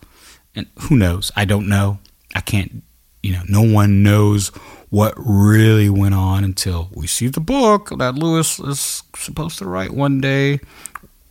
[0.55, 1.31] and who knows?
[1.35, 1.97] I don't know.
[2.35, 2.83] I can't,
[3.23, 4.49] you know, no one knows
[4.89, 9.93] what really went on until we see the book that Lewis is supposed to write
[9.93, 10.59] one day.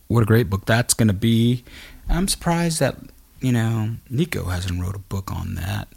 [0.07, 1.63] What a great book that's going to be.
[2.09, 2.97] I'm surprised that,
[3.39, 5.87] you know, Nico hasn't wrote a book on that.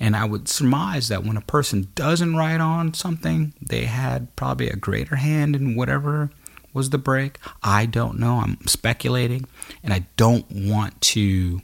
[0.00, 4.68] And I would surmise that when a person doesn't write on something, they had probably
[4.68, 6.30] a greater hand in whatever
[6.72, 7.38] was the break.
[7.62, 8.40] I don't know.
[8.40, 9.46] I'm speculating.
[9.82, 11.60] And I don't want to.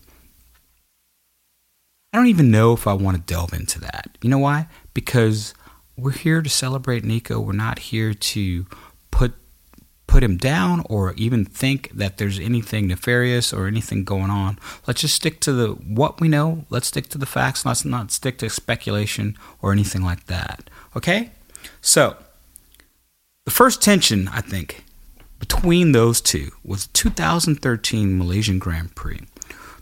[2.13, 4.17] I don't even know if I want to delve into that.
[4.23, 4.69] You know why?
[4.95, 5.55] Because
[5.97, 7.41] we're here to celebrate Nico.
[7.41, 8.67] We're not here to
[9.11, 9.35] put
[10.07, 14.59] put him down or even think that there's anything nefarious or anything going on.
[14.87, 16.65] Let's just stick to the what we know.
[16.71, 17.67] Let's stick to the facts.
[17.67, 20.71] Let's not stick to speculation or anything like that.
[20.95, 21.33] Okay?
[21.81, 22.17] So,
[23.45, 24.85] the first tension, I think,
[25.39, 29.21] between those two was 2013 Malaysian Grand Prix.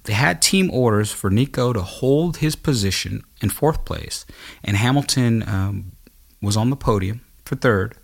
[0.05, 4.27] They had team orders for Nico to hold his position in fourth place,
[4.63, 5.93] and Hamilton um,
[6.43, 7.97] was on the podium for third.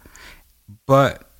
[0.86, 1.30] But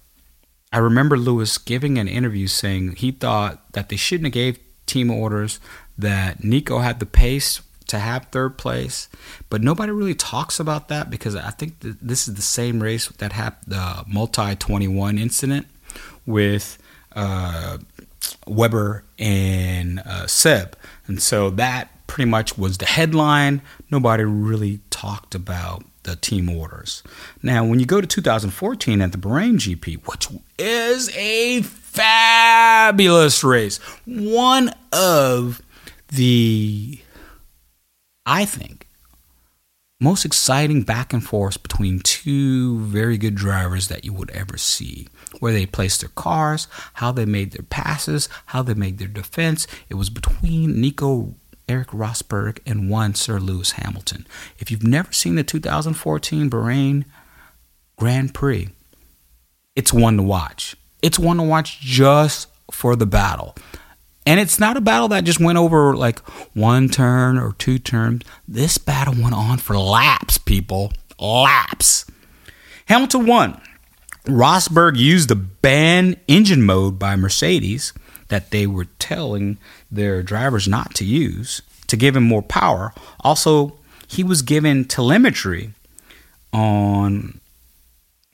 [0.72, 5.10] I remember Lewis giving an interview saying he thought that they shouldn't have gave team
[5.10, 5.60] orders,
[5.96, 9.08] that Nico had the pace to have third place,
[9.48, 13.32] but nobody really talks about that because I think this is the same race that
[13.32, 15.66] happened the multi 21 incident
[16.24, 16.78] with
[17.12, 17.78] uh,
[18.46, 20.76] Webber and uh, Seb.
[21.06, 23.62] And so that pretty much was the headline.
[23.90, 27.02] Nobody really talked about the team orders.
[27.42, 30.28] Now, when you go to 2014 at the Bahrain GP, which
[30.58, 35.62] is a fabulous race, one of
[36.08, 37.00] the,
[38.26, 38.86] I think,
[40.00, 45.06] most exciting back and forth between two very good drivers that you would ever see.
[45.38, 49.66] Where they placed their cars, how they made their passes, how they made their defense.
[49.88, 51.34] It was between Nico
[51.68, 54.26] Erik Rosberg and one Sir Lewis Hamilton.
[54.58, 57.04] If you've never seen the 2014 Bahrain
[57.96, 58.70] Grand Prix,
[59.76, 60.76] it's one to watch.
[61.02, 63.54] It's one to watch just for the battle.
[64.30, 66.20] And it's not a battle that just went over like
[66.54, 68.22] one turn or two turns.
[68.46, 70.92] This battle went on for laps, people.
[71.18, 72.06] Laps.
[72.86, 73.60] Hamilton won
[74.26, 77.92] Rosberg used the ban engine mode by Mercedes
[78.28, 79.58] that they were telling
[79.90, 82.94] their drivers not to use to give him more power.
[83.24, 85.72] Also, he was given telemetry
[86.52, 87.40] on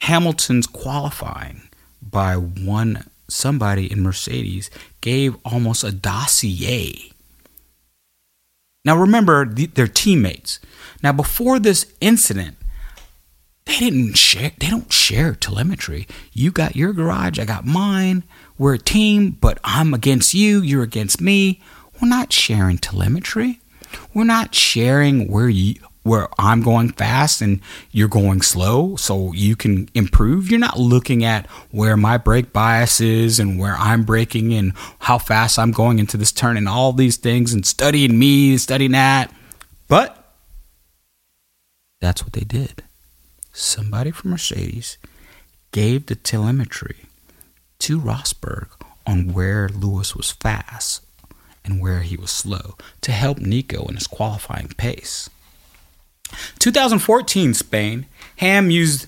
[0.03, 1.71] Hamilton's qualifying
[2.03, 7.13] by one somebody in Mercedes gave almost a dossier.
[8.85, 10.61] Now remember, they're teammates.
[11.03, 12.57] Now before this incident,
[13.65, 14.53] they didn't share.
[14.59, 16.07] They don't share telemetry.
[16.33, 18.23] You got your garage, I got mine.
[18.59, 20.63] We're a team, but I'm against you.
[20.63, 21.61] You're against me.
[22.01, 23.61] We're not sharing telemetry.
[24.15, 25.75] We're not sharing where you
[26.07, 30.51] where I'm going fast and you're going slow so you can improve.
[30.51, 35.19] You're not looking at where my brake bias is and where I'm braking and how
[35.19, 39.35] fast I'm going into this turn and all these things and studying me, studying that.
[39.89, 40.35] But
[42.01, 42.85] that's what they did.
[43.53, 44.99] Somebody from Mercedes
[45.73, 47.07] gave the telemetry
[47.81, 48.69] to Rosberg
[49.07, 51.05] on where Lewis was fast
[51.65, 55.29] and where he was slow to help Nico in his qualifying pace.
[56.59, 59.07] 2014 Spain, Ham used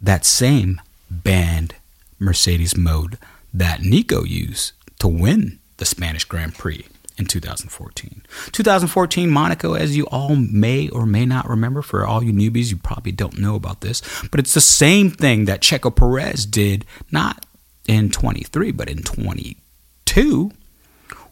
[0.00, 1.74] that same banned
[2.18, 3.18] Mercedes mode
[3.52, 6.86] that Nico used to win the Spanish Grand Prix
[7.18, 8.22] in 2014.
[8.52, 12.76] 2014 Monaco, as you all may or may not remember, for all you newbies, you
[12.76, 17.44] probably don't know about this, but it's the same thing that Checo Perez did not
[17.86, 20.52] in 23, but in 22,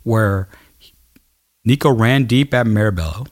[0.02, 0.48] where
[1.64, 3.26] Nico ran deep at Mirabeau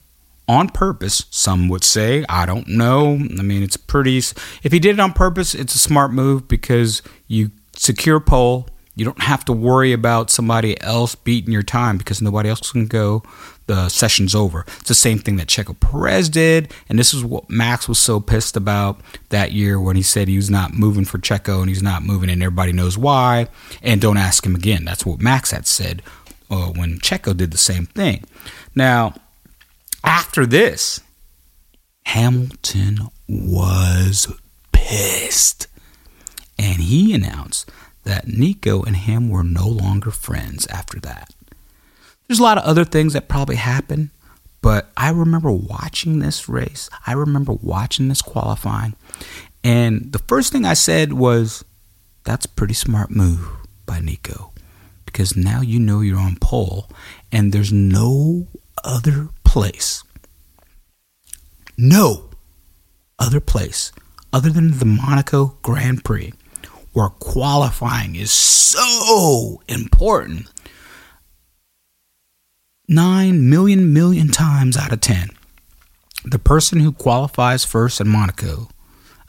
[0.49, 2.25] on purpose, some would say.
[2.29, 3.15] I don't know.
[3.15, 4.17] I mean, it's pretty.
[4.19, 8.69] If he did it on purpose, it's a smart move because you secure pole.
[8.97, 12.87] You don't have to worry about somebody else beating your time because nobody else can
[12.87, 13.23] go.
[13.67, 14.65] The session's over.
[14.79, 18.19] It's the same thing that Checo Perez did, and this is what Max was so
[18.19, 21.83] pissed about that year when he said he was not moving for Checo and he's
[21.83, 23.47] not moving, and everybody knows why.
[23.83, 24.85] And don't ask him again.
[24.87, 26.03] That's what Max had said
[26.51, 28.25] uh, when Checo did the same thing.
[28.75, 29.15] Now
[30.09, 31.01] after this,
[32.07, 34.33] Hamilton was
[34.73, 35.67] pissed.
[36.59, 37.71] And he announced
[38.05, 41.35] that Nico and him were no longer friends after that.
[42.27, 44.09] There's a lot of other things that probably happened,
[44.63, 46.89] but I remember watching this race.
[47.07, 48.95] I remember watching this qualifying.
[49.63, 51.65] And the first thing I said was,
[52.25, 53.47] that's a pretty smart move
[53.85, 54.53] by Nico
[55.05, 56.89] because now you know you're on pole
[57.33, 58.47] and there's no
[58.85, 60.05] other place,
[61.79, 62.29] no
[63.19, 63.93] other place
[64.31, 66.35] other than the Monaco Grand Prix
[66.93, 70.47] where qualifying is so important.
[72.87, 75.31] Nine million million times out of ten,
[76.25, 78.69] the person who qualifies first in Monaco,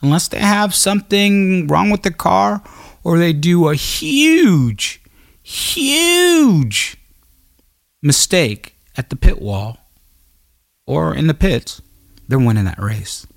[0.01, 2.62] unless they have something wrong with the car
[3.05, 5.01] or they do a huge,
[5.41, 6.97] huge
[8.01, 9.77] mistake at the pit wall,
[10.89, 11.84] or in the pits,
[12.28, 13.28] they're winning that race.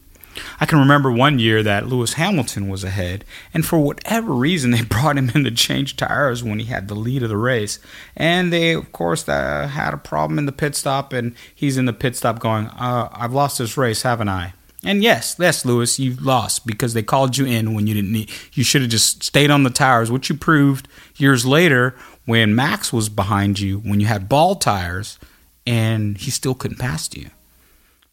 [0.58, 4.80] I can remember one year that Lewis Hamilton was ahead, and for whatever reason, they
[4.94, 7.78] brought him in to change tires when he had the lead of the race.
[8.16, 11.84] And they, of course, uh, had a problem in the pit stop, and he's in
[11.84, 14.54] the pit stop going, uh, I've lost this race, haven't I?
[14.82, 18.30] And yes, yes, Lewis, you lost because they called you in when you didn't need.
[18.54, 20.88] You should have just stayed on the tires, which you proved
[21.18, 25.18] years later when Max was behind you when you had ball tires,
[25.66, 27.28] and he still couldn't pass you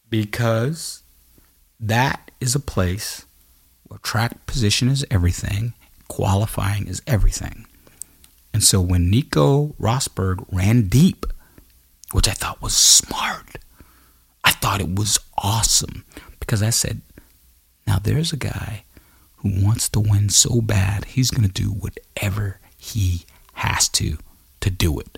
[0.10, 1.04] because
[1.80, 3.26] that is a place
[3.88, 5.74] where track position is everything,
[6.08, 7.66] qualifying is everything.
[8.54, 11.26] And so when Nico Rosberg ran deep,
[12.12, 13.58] which I thought was smart,
[14.44, 16.06] I thought it was awesome
[16.40, 17.02] because I said,
[17.86, 18.84] now there's a guy
[19.38, 24.18] who wants to win so bad, he's going to do whatever he has to
[24.62, 25.18] to do it.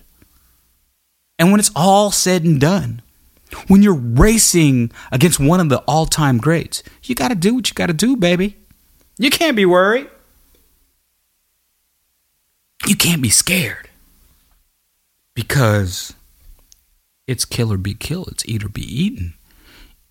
[1.38, 3.02] And when it's all said and done,
[3.68, 7.68] when you're racing against one of the all time greats, you got to do what
[7.68, 8.56] you got to do, baby.
[9.18, 10.08] You can't be worried.
[12.86, 13.88] You can't be scared
[15.34, 16.14] because
[17.26, 18.28] it's kill or be killed.
[18.32, 19.34] It's eat or be eaten.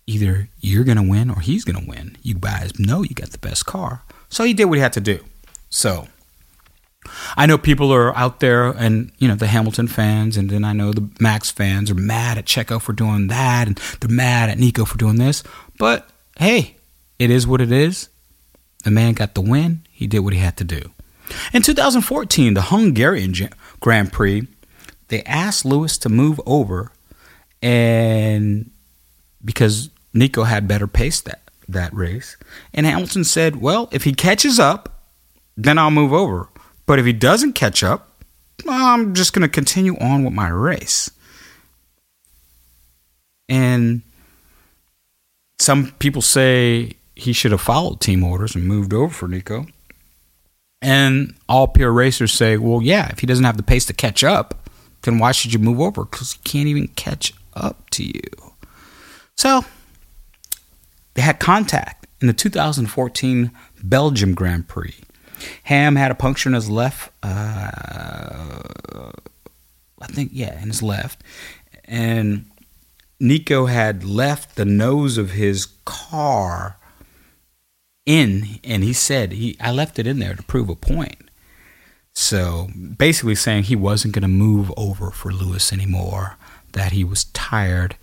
[0.06, 2.16] Either you're going to win or he's going to win.
[2.22, 4.02] You guys know you got the best car.
[4.28, 5.24] So he did what he had to do.
[5.68, 6.08] So
[7.36, 10.72] I know people are out there, and you know the Hamilton fans, and then I
[10.72, 14.58] know the Max fans are mad at Checo for doing that, and they're mad at
[14.58, 15.42] Nico for doing this.
[15.78, 16.76] But hey,
[17.18, 18.08] it is what it is.
[18.84, 19.82] The man got the win.
[19.90, 20.90] He did what he had to do.
[21.52, 23.34] In 2014, the Hungarian
[23.80, 24.46] Grand Prix,
[25.08, 26.92] they asked Lewis to move over,
[27.60, 28.70] and
[29.44, 32.36] because Nico had better pace that that race,
[32.74, 34.88] and Hamilton said, "Well, if he catches up."
[35.56, 36.48] then I'll move over.
[36.92, 38.22] But if he doesn't catch up,
[38.68, 41.10] I'm just going to continue on with my race.
[43.48, 44.02] And
[45.58, 49.64] some people say he should have followed team orders and moved over for Nico.
[50.82, 54.22] And all pure racers say, well, yeah, if he doesn't have the pace to catch
[54.22, 54.68] up,
[55.00, 56.04] then why should you move over?
[56.04, 58.52] Because he can't even catch up to you.
[59.38, 59.64] So
[61.14, 63.50] they had contact in the 2014
[63.82, 65.01] Belgium Grand Prix.
[65.64, 67.80] Ham had a puncture in his left, uh,
[70.00, 71.22] I think, yeah, in his left.
[71.84, 72.46] And
[73.20, 76.76] Nico had left the nose of his car
[78.04, 81.30] in, and he said, he, I left it in there to prove a point.
[82.14, 86.36] So basically saying he wasn't going to move over for Lewis anymore,
[86.72, 87.96] that he was tired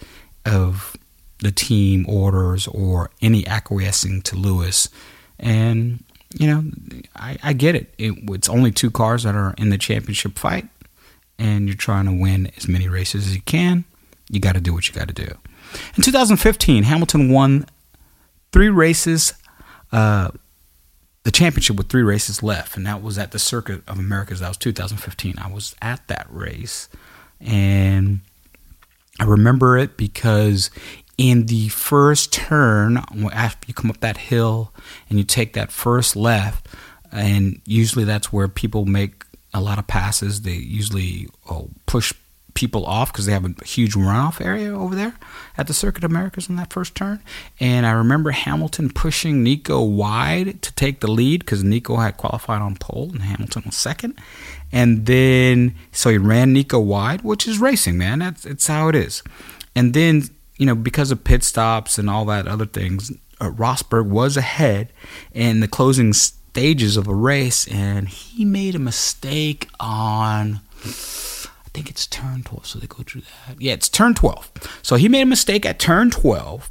[0.46, 0.96] of
[1.40, 4.90] the team orders or any acquiescing to Lewis.
[5.40, 6.04] And,
[6.38, 6.64] you know,
[7.16, 7.94] I, I get it.
[7.98, 8.14] it.
[8.30, 10.68] It's only two cars that are in the championship fight,
[11.38, 13.86] and you're trying to win as many races as you can.
[14.30, 15.38] You got to do what you got to do.
[15.98, 17.66] In 2015, Hamilton won
[18.52, 19.34] three races,
[19.92, 20.30] uh,
[21.24, 24.40] the championship with three races left, and that was at the Circuit of Americas.
[24.40, 25.36] That was 2015.
[25.40, 26.90] I was at that race,
[27.42, 28.22] and
[29.20, 30.70] I remember it because
[31.20, 33.04] in the first turn,
[33.34, 34.72] after you come up that hill
[35.10, 36.66] and you take that first left,
[37.12, 40.44] and usually that's where people make a lot of passes.
[40.44, 42.14] They usually oh, push
[42.54, 45.14] people off because they have a huge runoff area over there
[45.58, 47.20] at the Circuit Americas in that first turn.
[47.60, 52.62] And I remember Hamilton pushing Nico wide to take the lead because Nico had qualified
[52.62, 54.18] on pole and Hamilton was second.
[54.72, 58.20] And then so he ran Nico wide, which is racing, man.
[58.20, 59.22] That's it's how it is.
[59.76, 60.24] And then
[60.60, 64.92] you know, because of pit stops and all that other things, uh, Rosberg was ahead
[65.34, 70.60] in the closing stages of a race, and he made a mistake on.
[70.86, 73.62] I think it's turn 12, so they go through that.
[73.62, 74.52] Yeah, it's turn 12.
[74.82, 76.70] So he made a mistake at turn 12,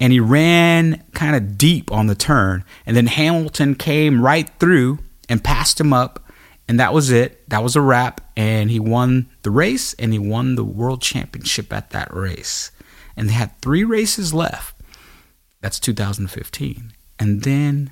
[0.00, 5.00] and he ran kind of deep on the turn, and then Hamilton came right through
[5.28, 6.24] and passed him up,
[6.68, 7.46] and that was it.
[7.50, 11.70] That was a wrap, and he won the race, and he won the world championship
[11.70, 12.70] at that race
[13.16, 14.76] and they had three races left.
[15.60, 16.92] That's 2015.
[17.18, 17.90] And then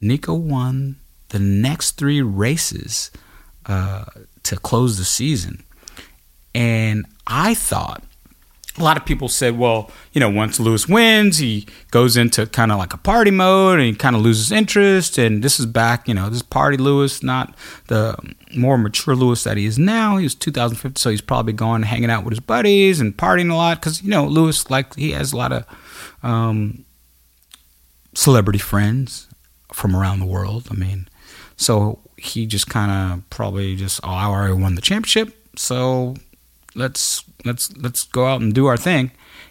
[0.00, 0.96] Nico won
[1.30, 3.10] the next three races
[3.66, 4.04] uh,
[4.44, 5.62] to close the season.
[6.54, 8.02] And I thought
[8.78, 12.72] a lot of people said, well, you know, once Lewis wins, he goes into kind
[12.72, 15.18] of like a party mode and he kind of loses interest.
[15.18, 17.54] And this is back, you know, this party Lewis, not
[17.88, 18.16] the
[18.56, 20.16] more mature Lewis that he is now.
[20.16, 23.54] He was 2015, so he's probably going hanging out with his buddies and partying a
[23.54, 25.64] lot because, you know, Lewis, like, he has a lot of
[26.22, 26.84] um,
[28.14, 29.26] celebrity friends
[29.72, 30.68] from around the world.
[30.70, 31.08] I mean,
[31.56, 35.34] so he just kind of probably just, oh, I already won the championship.
[35.56, 36.14] So
[36.74, 39.10] let's let's let's go out and do our thing.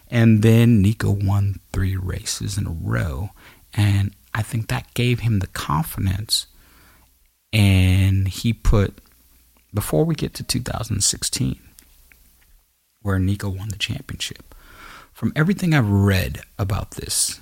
[0.09, 3.31] And then Nico won three races in a row,
[3.73, 6.47] and I think that gave him the confidence.
[7.51, 8.99] And he put
[9.73, 11.59] before we get to 2016,
[13.01, 14.55] where Nico won the championship.
[15.13, 17.41] From everything I've read about this,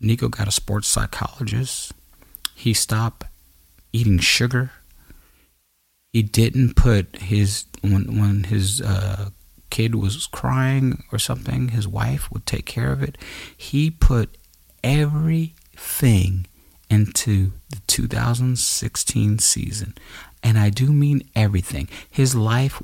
[0.00, 1.92] Nico got a sports psychologist.
[2.54, 3.26] He stopped
[3.92, 4.72] eating sugar.
[6.12, 9.30] He didn't put his when when his uh,
[9.76, 13.18] kid was crying or something, his wife would take care of it.
[13.54, 14.38] He put
[14.82, 16.46] everything
[16.88, 19.94] into the 2016 season,
[20.42, 21.90] and I do mean everything.
[22.08, 22.82] His life,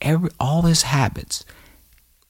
[0.00, 1.44] every all his habits,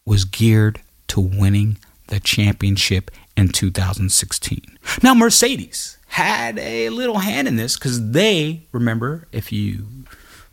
[0.07, 4.79] was geared to winning the championship in 2016.
[5.03, 9.87] Now Mercedes had a little hand in this because they remember if you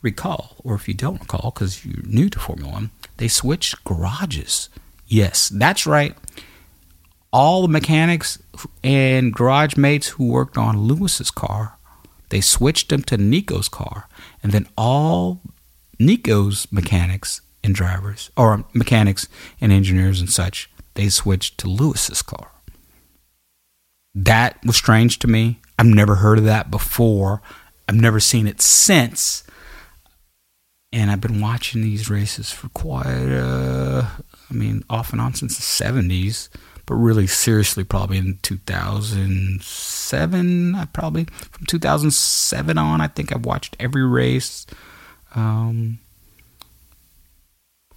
[0.02, 4.70] recall, or if you don't recall, because you're new to Formula One, they switched garages.
[5.08, 6.16] Yes, that's right.
[7.32, 8.42] All the mechanics
[8.84, 11.78] and garage mates who worked on Lewis's car,
[12.30, 14.08] they switched them to Nico's car,
[14.42, 15.42] and then all
[16.00, 19.28] Nico's mechanics and drivers, or mechanics
[19.60, 22.52] and engineers and such, they switched to Lewis's car.
[24.14, 25.60] That was strange to me.
[25.78, 27.42] I've never heard of that before.
[27.90, 29.44] I've never seen it since
[30.96, 34.06] and I've been watching these races for quite, uh,
[34.50, 36.48] I mean, off and on since the 70s,
[36.86, 40.74] but really seriously probably in 2007.
[40.74, 44.66] I probably, from 2007 on, I think I've watched every race.
[45.36, 46.00] Um,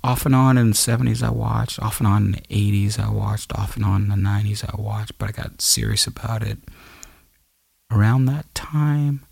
[0.03, 3.13] off and on in the 70s I watched, off and on in the 80s I
[3.13, 6.59] watched, off and on in the 90s I watched, but I got serious about it
[7.93, 9.25] around that time.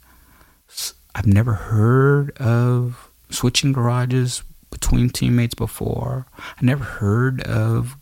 [1.17, 6.27] I've never heard of switching garages between teammates before.
[6.39, 7.97] I never heard of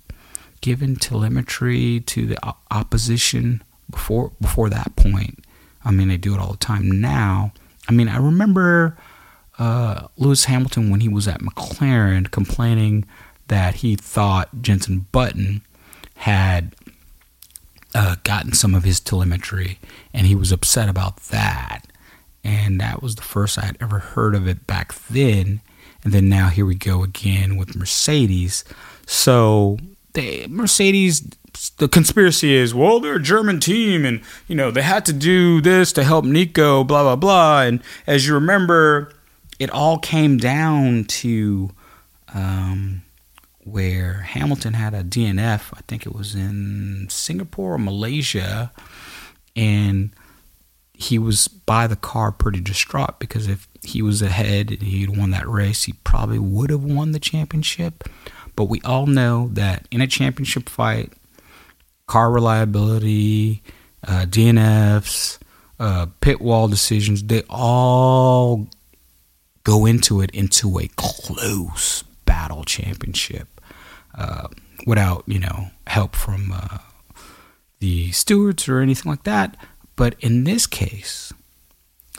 [0.61, 2.39] giving telemetry to the
[2.71, 5.45] opposition before before that point.
[5.85, 7.53] I mean, they do it all the time now.
[7.89, 8.97] I mean, I remember
[9.59, 13.05] uh, Lewis Hamilton when he was at McLaren complaining
[13.49, 15.61] that he thought Jenson Button
[16.17, 16.75] had
[17.95, 19.79] uh, gotten some of his telemetry,
[20.13, 21.83] and he was upset about that.
[22.45, 25.63] And that was the first I'd ever heard of it back then.
[26.05, 28.63] And then now here we go again with Mercedes.
[29.07, 29.79] So
[30.13, 31.27] they, Mercedes,
[31.79, 35.61] the conspiracy is, well, they're a German team, and you know they had to do
[35.61, 37.63] this to help Nico, blah blah blah.
[37.63, 39.13] And as you remember,
[39.59, 41.71] it all came down to
[42.35, 43.03] um,
[43.63, 45.73] where Hamilton had a DNF.
[45.75, 48.73] I think it was in Singapore or Malaysia,
[49.57, 50.11] and
[50.95, 55.31] he was by the car pretty distraught because if he was ahead and he'd won
[55.31, 58.05] that race, he probably would have won the championship.
[58.57, 61.13] But we all know that in a championship fight,
[62.07, 63.63] car reliability,
[64.07, 65.39] uh, DNFs,
[65.81, 68.69] uh, pit wall decisions, they all
[69.65, 73.61] go into it into a close battle championship
[74.15, 74.47] uh,
[74.87, 76.79] without you know help from uh,
[77.81, 79.57] the stewards or anything like that.
[79.97, 81.33] But in this case,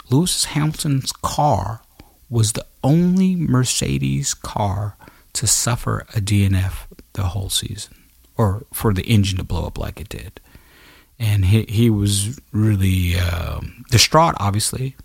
[0.10, 1.82] Lewis Hamilton's car
[2.30, 4.98] was the only Mercedes car
[5.34, 7.96] to suffer a DNF the whole season,
[8.38, 10.40] or for the engine to blow up like it did.
[11.20, 14.96] And he he was really uh, distraught, obviously,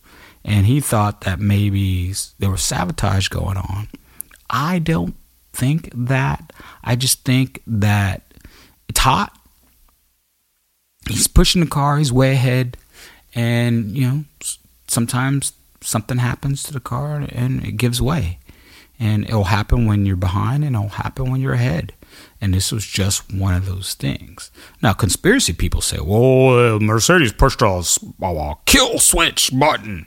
[0.45, 3.89] and he thought that maybe there was sabotage going on.
[4.49, 5.15] I don't
[5.53, 6.53] think that.
[6.83, 8.23] I just think that
[8.89, 9.37] it's hot.
[11.09, 11.99] He's pushing the car.
[11.99, 12.77] He's way ahead,
[13.35, 14.25] and you know
[14.89, 18.39] sometimes something happens to the car and it gives way.
[18.99, 21.95] And it'll happen when you're behind, and it'll happen when you're ahead.
[22.39, 24.51] And this was just one of those things.
[24.83, 27.83] Now, conspiracy people say, well, uh, Mercedes pushed a,
[28.23, 30.07] a kill switch button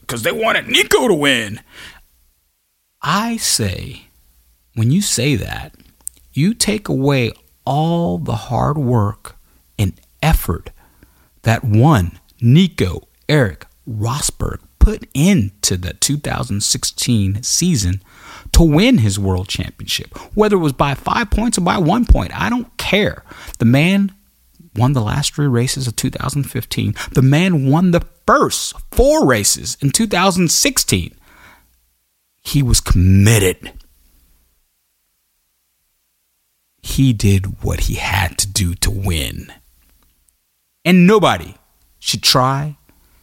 [0.00, 1.60] because they wanted Nico to win.
[3.02, 4.04] I say
[4.74, 5.74] when you say that,
[6.32, 7.32] you take away
[7.66, 9.36] all the hard work
[9.78, 10.70] and effort
[11.42, 18.02] that one, Nico Erik Rosberg, put into the 2016 season
[18.52, 20.16] to win his world championship.
[20.34, 23.24] Whether it was by five points or by one point, I don't care.
[23.58, 24.14] The man
[24.74, 26.94] won the last three races of 2015.
[27.12, 31.14] The man won the first four races in 2016.
[32.42, 33.72] He was committed
[36.82, 39.52] he did what he had to do to win.
[40.84, 41.56] And nobody
[41.98, 42.76] should try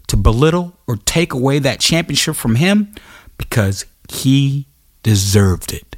[0.07, 2.93] to belittle or take away that championship from him
[3.37, 4.67] because he
[5.03, 5.97] deserved it.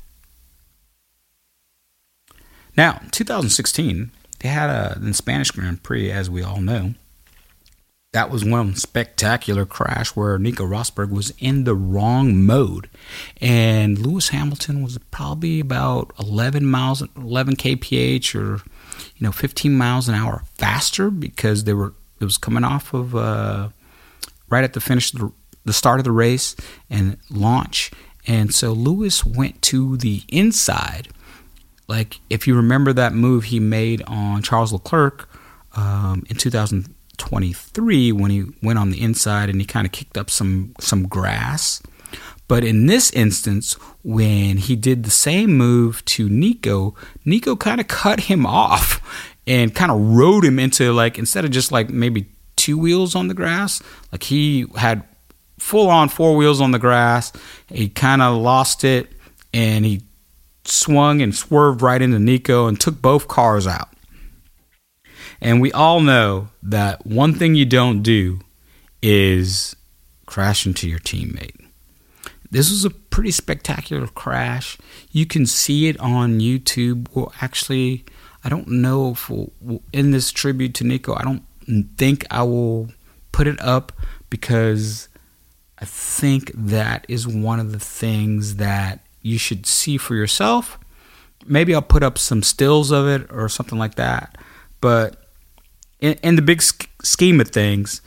[2.78, 6.93] Now, 2016, they had a Spanish Grand Prix, as we all know
[8.12, 12.89] that was one spectacular crash where Nico Rosberg was in the wrong mode,
[13.39, 18.64] and Lewis Hamilton was probably about 11 miles, 11 kph, or
[19.20, 23.16] you know, 15 miles an hour faster because they were it was coming off of
[23.16, 23.70] uh,
[24.50, 25.32] right at the finish, the,
[25.72, 26.56] start of the race
[26.90, 27.92] and launch,
[28.28, 31.10] and so Lewis went to the inside.
[31.88, 35.30] Like if you remember that move he made on Charles Leclerc
[35.76, 40.30] um, in 2023 when he went on the inside and he kind of kicked up
[40.30, 41.82] some some grass.
[42.50, 47.88] But in this instance, when he did the same move to Nico, Nico kind of
[47.88, 49.00] cut him off
[49.45, 52.26] and kind of rode him into like instead of just like maybe
[52.56, 55.04] two wheels on the grass, like he had
[55.60, 57.32] full on four wheels on the grass.
[57.68, 59.12] He kind of lost it
[59.54, 60.02] and he
[60.66, 63.89] swung and swerved right into Nico and took both cars out.
[65.39, 68.39] And we all know that one thing you don't do
[69.04, 69.76] is
[70.26, 71.69] crash into your teammate.
[72.52, 74.78] This was a pretty spectacular crash.
[75.12, 77.08] You can see it on YouTube.
[77.14, 78.06] Well, actually,
[78.43, 79.52] I don't know if we'll,
[79.93, 81.43] in this tribute to Nico, I don't
[81.97, 82.89] think I will
[83.32, 83.91] put it up
[84.30, 85.10] because
[85.78, 90.80] I think that is one of the things that you should see for yourself.
[91.45, 94.38] Maybe I'll put up some stills of it or something like that.
[94.82, 95.28] But
[96.00, 98.02] in, in the big scheme of things,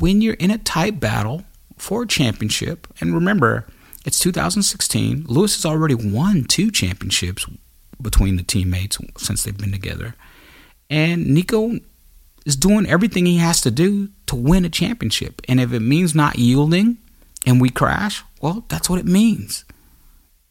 [0.00, 1.44] when you're in a tight battle
[1.84, 3.66] for championship, and remember,
[4.06, 5.26] it's 2016.
[5.28, 7.46] Lewis has already won two championships
[8.00, 10.14] between the teammates since they've been together.
[10.88, 11.78] And Nico
[12.46, 15.42] is doing everything he has to do to win a championship.
[15.46, 16.96] And if it means not yielding
[17.46, 19.64] and we crash, well, that's what it means.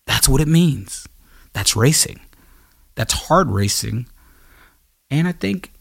[0.06, 1.08] That's what it means.
[1.54, 2.20] That's racing.
[2.94, 4.06] That's hard racing.
[5.10, 5.72] And I think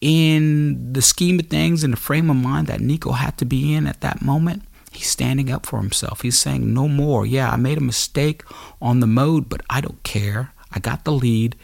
[0.00, 3.74] in the scheme of things, in the frame of mind that Nico had to be
[3.74, 4.62] in at that moment,
[4.96, 6.22] he's standing up for himself.
[6.22, 7.26] He's saying, No more.
[7.26, 8.42] Yeah, I made a mistake
[8.80, 10.52] on the mode, but I don't care.
[10.72, 11.56] I got the lead.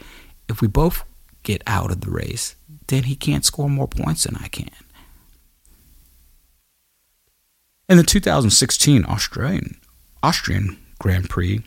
[0.47, 1.03] If we both
[1.43, 2.55] get out of the race,
[2.87, 4.69] then he can't score more points than I can.
[7.89, 9.77] In the 2016 Australian
[10.23, 11.61] Austrian Grand Prix,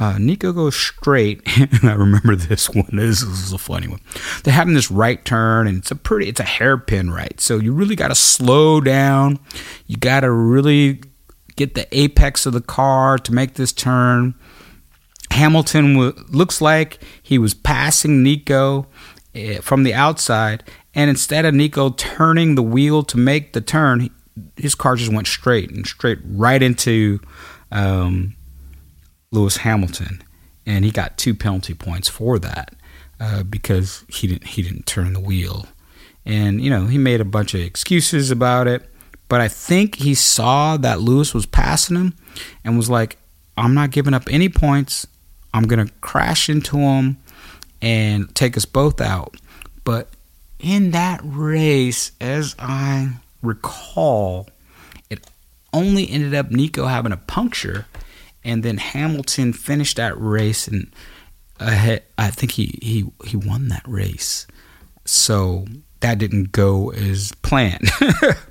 [0.00, 2.88] uh, Nico goes straight, and I remember this one.
[2.90, 4.00] This is a funny one.
[4.42, 7.38] They're having this right turn, and it's a pretty, it's a hairpin right.
[7.38, 9.38] So you really got to slow down.
[9.86, 11.02] You got to really
[11.60, 14.34] get the apex of the car to make this turn.
[15.30, 18.86] Hamilton w- looks like he was passing Nico
[19.36, 24.08] uh, from the outside, and instead of Nico turning the wheel to make the turn,
[24.56, 27.20] his car just went straight and straight right into
[27.70, 28.34] um,
[29.30, 30.22] Lewis Hamilton,
[30.64, 32.74] and he got two penalty points for that
[33.20, 35.66] uh, because he didn't he didn't turn the wheel,
[36.24, 38.90] and you know he made a bunch of excuses about it.
[39.30, 42.14] But I think he saw that Lewis was passing him
[42.64, 43.16] and was like,
[43.56, 45.06] "I'm not giving up any points.
[45.54, 47.16] I'm gonna crash into him
[47.80, 49.36] and take us both out."
[49.84, 50.10] But
[50.58, 54.48] in that race, as I recall,
[55.08, 55.24] it
[55.72, 57.86] only ended up Nico having a puncture,
[58.42, 60.90] and then Hamilton finished that race, and
[61.60, 64.48] I think he, he, he won that race.
[65.04, 65.66] So
[66.00, 67.90] that didn't go as planned.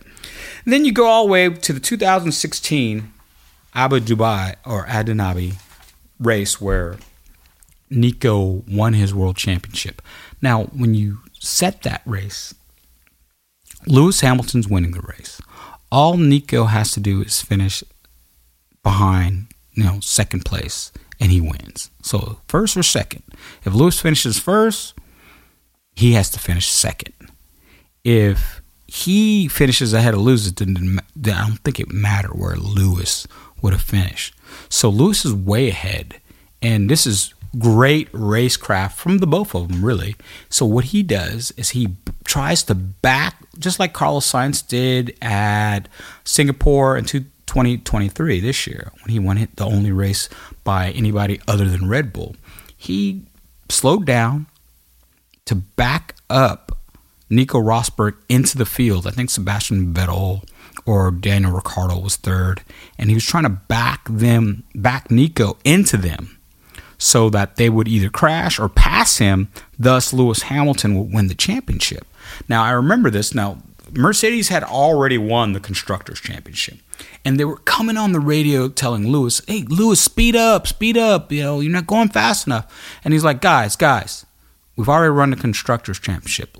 [0.66, 3.14] then you go all the way to the 2016
[3.74, 5.56] Abu Dhabi or Abu Dhabi
[6.20, 6.98] race where
[7.90, 10.02] Nico won his world championship.
[10.42, 12.54] Now, when you set that race,
[13.88, 15.42] Lewis Hamilton's winning the race.
[15.92, 17.84] All Nico has to do is finish
[18.84, 21.90] behind, you know, second place, and he wins.
[22.02, 23.24] So first or second.
[23.66, 24.94] If Lewis finishes first,
[25.96, 27.14] he has to finish second.
[28.04, 28.59] If
[28.92, 33.28] he finishes ahead of Lewis, then I don't think it mattered where Lewis
[33.62, 34.34] would have finished.
[34.68, 36.20] So Lewis is way ahead,
[36.62, 40.16] and this is great racecraft from the both of them, really.
[40.50, 45.88] So what he does is he tries to back, just like Carlos Sainz did at
[46.24, 50.30] Singapore in 2023 this year when he won the only race
[50.64, 52.36] by anybody other than Red Bull.
[52.76, 53.24] He
[53.70, 54.48] slowed down
[55.46, 56.69] to back up
[57.30, 59.06] Nico Rosberg into the field.
[59.06, 60.44] I think Sebastian Vettel
[60.86, 62.62] or Daniel Ricciardo was third,
[62.98, 66.40] and he was trying to back them, back Nico into them
[66.98, 69.50] so that they would either crash or pass him.
[69.78, 72.06] Thus, Lewis Hamilton would win the championship.
[72.48, 73.34] Now, I remember this.
[73.34, 73.60] Now,
[73.92, 76.78] Mercedes had already won the Constructors' Championship.
[77.24, 81.32] And they were coming on the radio telling Lewis, hey, Lewis, speed up, speed up.
[81.32, 83.00] You know, you're not going fast enough.
[83.04, 84.26] And he's like, guys, guys,
[84.76, 86.58] we've already run the Constructors' Championship.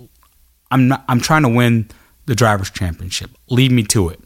[0.70, 1.88] I'm, not, I'm trying to win
[2.26, 3.30] the Drivers' Championship.
[3.48, 4.20] Lead me to it.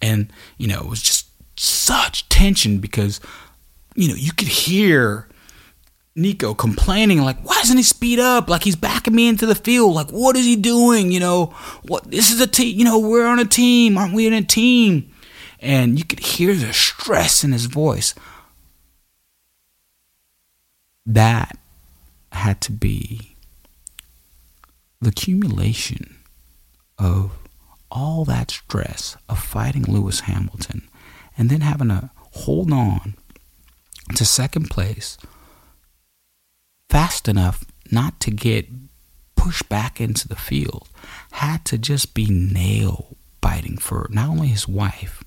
[0.00, 3.20] And, you know, it was just such tension because
[3.94, 5.28] you know, you could hear
[6.14, 8.48] Nico complaining, like, why doesn't he speed up?
[8.48, 9.94] Like he's backing me into the field.
[9.94, 11.10] Like, what is he doing?
[11.10, 11.46] You know,
[11.82, 14.42] what this is a team, you know, we're on a team, aren't we in a
[14.42, 15.10] team?
[15.60, 18.14] And you could hear the stress in his voice.
[21.06, 21.58] That
[22.32, 23.31] had to be
[25.02, 26.16] the accumulation
[26.98, 27.32] of
[27.90, 30.88] all that stress of fighting Lewis Hamilton
[31.36, 33.14] and then having to hold on
[34.16, 35.18] to second place
[36.88, 38.68] fast enough not to get
[39.34, 40.88] pushed back into the field,
[41.32, 45.24] had to just be nail biting for not only his wife,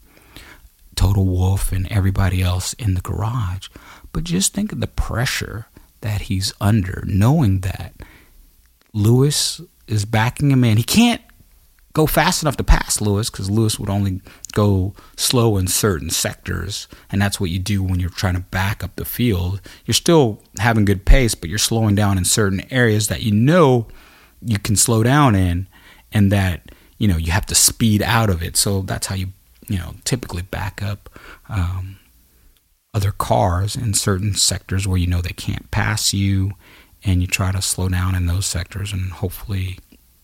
[0.95, 3.67] Toto Wolff, and everybody else in the garage,
[4.13, 5.67] but just think of the pressure
[6.01, 7.93] that he's under, knowing that
[8.95, 10.77] Lewis is backing him in.
[10.77, 11.21] He can't
[11.91, 14.21] go fast enough to pass Lewis because Lewis would only
[14.53, 16.87] go slow in certain sectors.
[17.11, 19.61] And that's what you do when you're trying to back up the field.
[19.85, 23.87] You're still having good pace, but you're slowing down in certain areas that you know
[24.41, 25.67] you can slow down in
[26.13, 28.55] and that, you know, you have to speed out of it.
[28.55, 29.27] So that's how you,
[29.67, 31.09] you know, typically back up
[31.49, 31.97] um,
[32.93, 36.53] other cars in certain sectors where you know they can't pass you.
[37.05, 39.77] And you try to slow down in those sectors and hopefully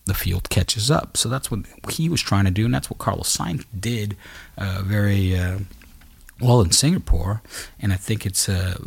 [0.05, 1.15] the field catches up.
[1.15, 4.17] So that's what he was trying to do, and that's what Carlos Sainz did
[4.57, 5.59] uh, very uh,
[6.39, 7.41] well in Singapore.
[7.79, 8.81] And I think it's a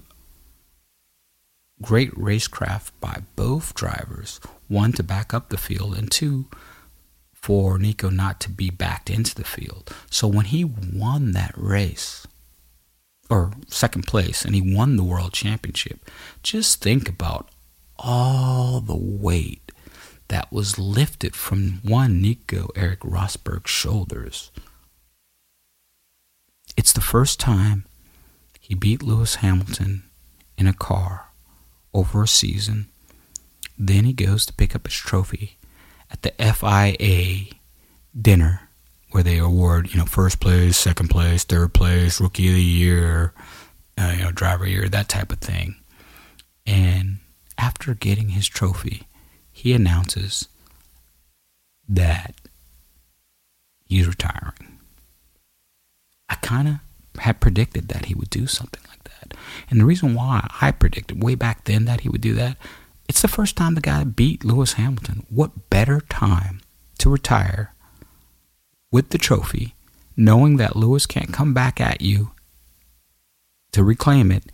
[1.82, 4.40] great racecraft by both drivers.
[4.68, 6.46] One to back up the field, and two
[7.32, 9.94] for Nico not to be backed into the field.
[10.10, 12.26] So when he won that race,
[13.30, 16.10] or second place, and he won the world championship,
[16.42, 17.50] just think about
[17.98, 19.72] all the weight
[20.28, 24.50] that was lifted from one Nico Erik Rosberg's shoulders.
[26.76, 27.84] It's the first time
[28.58, 30.04] he beat Lewis Hamilton
[30.56, 31.26] in a car
[31.92, 32.88] over a season.
[33.78, 35.58] Then he goes to pick up his trophy
[36.10, 37.54] at the FIA
[38.20, 38.68] dinner
[39.10, 43.32] where they award, you know, first place, second place, third place, rookie of the year,
[43.96, 45.76] uh, you know, driver year, that type of thing.
[46.66, 47.18] And
[47.58, 49.06] after getting his trophy,
[49.50, 50.48] he announces
[51.88, 52.34] that
[53.84, 54.78] he's retiring.
[56.28, 59.34] I kind of had predicted that he would do something like that.
[59.70, 62.56] And the reason why I predicted way back then that he would do that,
[63.08, 65.26] it's the first time the guy beat Lewis Hamilton.
[65.28, 66.60] What better time
[66.98, 67.74] to retire
[68.90, 69.74] with the trophy,
[70.16, 72.32] knowing that Lewis can't come back at you
[73.72, 74.50] to reclaim it,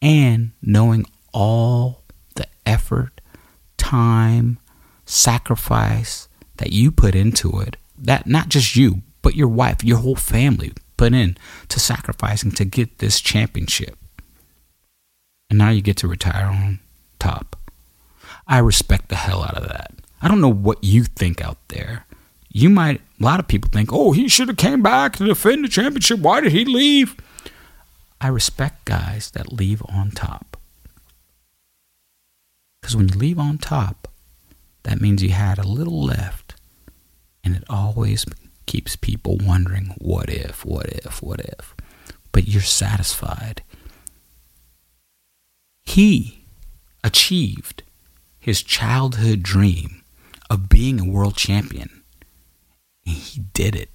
[0.00, 2.02] and knowing all
[2.34, 3.20] the effort,
[3.76, 4.58] time,
[5.06, 7.76] sacrifice that you put into it.
[7.98, 11.36] That not just you, but your wife, your whole family put in
[11.68, 13.96] to sacrificing to get this championship.
[15.50, 16.80] And now you get to retire on
[17.18, 17.56] top.
[18.46, 19.92] I respect the hell out of that.
[20.20, 22.06] I don't know what you think out there
[22.52, 25.64] you might a lot of people think, "Oh, he should have came back to defend
[25.64, 26.20] the championship.
[26.20, 27.16] Why did he leave?"
[28.20, 30.51] I respect guys that leave on top.
[32.82, 34.08] Cuz when you leave on top,
[34.82, 36.54] that means you had a little left.
[37.44, 38.24] And it always
[38.66, 41.74] keeps people wondering, what if, what if, what if?
[42.32, 43.62] But you're satisfied.
[45.84, 46.44] He
[47.04, 47.82] achieved
[48.38, 50.02] his childhood dream
[50.48, 52.02] of being a world champion
[53.06, 53.90] And he did it.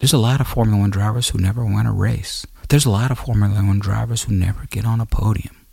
[0.00, 2.46] There's a lot of Formula One drivers who never win a race.
[2.68, 5.65] There's a lot of Formula One drivers who never get on a podium.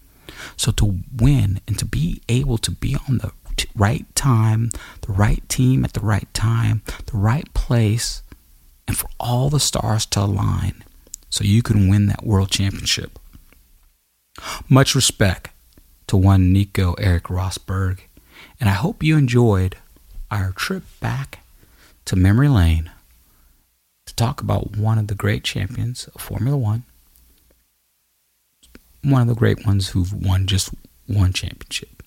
[0.57, 3.31] So to win and to be able to be on the
[3.75, 4.69] right time,
[5.01, 8.23] the right team at the right time, the right place,
[8.87, 10.83] and for all the stars to align
[11.29, 13.19] so you can win that world championship.
[14.69, 15.49] Much respect
[16.07, 18.01] to one Nico Erik Rosberg,
[18.59, 19.77] and I hope you enjoyed
[20.29, 21.39] our trip back
[22.05, 22.91] to memory lane
[24.05, 26.83] to talk about one of the great champions of Formula One,
[29.03, 30.69] one of the great ones who've won just
[31.07, 32.03] one championship.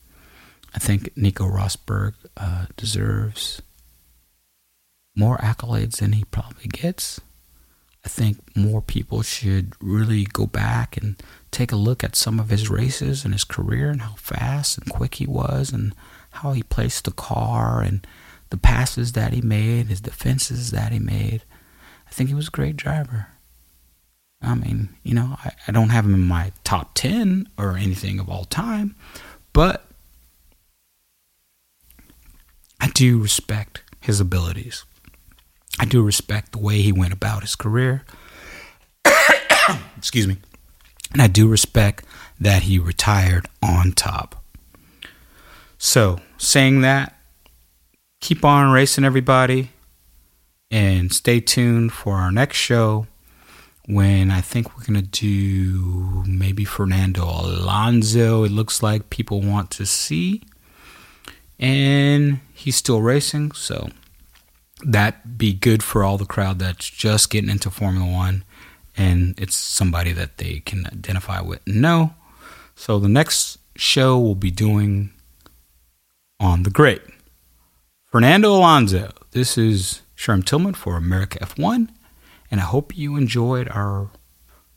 [0.75, 3.63] I think Nico Rosberg uh, deserves
[5.15, 7.21] more accolades than he probably gets.
[8.05, 11.17] I think more people should really go back and
[11.51, 14.91] take a look at some of his races and his career and how fast and
[14.91, 15.95] quick he was and
[16.31, 18.07] how he placed the car and
[18.51, 21.43] the passes that he made, his defenses that he made.
[22.07, 23.29] I think he was a great driver.
[24.47, 28.21] I mean, you know, I, I don't have him in my top 10 or anything
[28.21, 28.95] of all time,
[29.53, 29.85] but
[32.81, 34.85] I do respect his abilities.
[35.81, 38.05] I do respect the way he went about his career.
[39.99, 40.37] Excuse me.
[41.13, 42.05] And I do respect
[42.41, 44.45] that he retired on top.
[45.77, 47.19] So, saying that,
[48.21, 49.71] keep on racing, everybody.
[50.71, 53.07] And stay tuned for our next show
[53.87, 58.45] when I think we're going to do maybe Fernando Alonso.
[58.45, 60.43] It looks like people want to see.
[61.59, 63.89] And he's still racing, so
[64.85, 68.45] that be good for all the crowd that's just getting into Formula One
[68.97, 72.15] and it's somebody that they can identify with know.
[72.75, 75.11] So the next show we'll be doing
[76.41, 77.03] on the great
[78.07, 79.13] Fernando Alonso.
[79.33, 81.89] This is Sherm Tillman for America F1,
[82.51, 84.11] and I hope you enjoyed our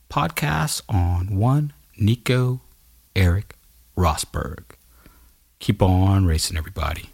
[0.08, 2.60] podcast on one Nico
[3.14, 3.56] Erik
[3.96, 4.64] Rosberg.
[5.58, 7.10] Keep on racing, everybody.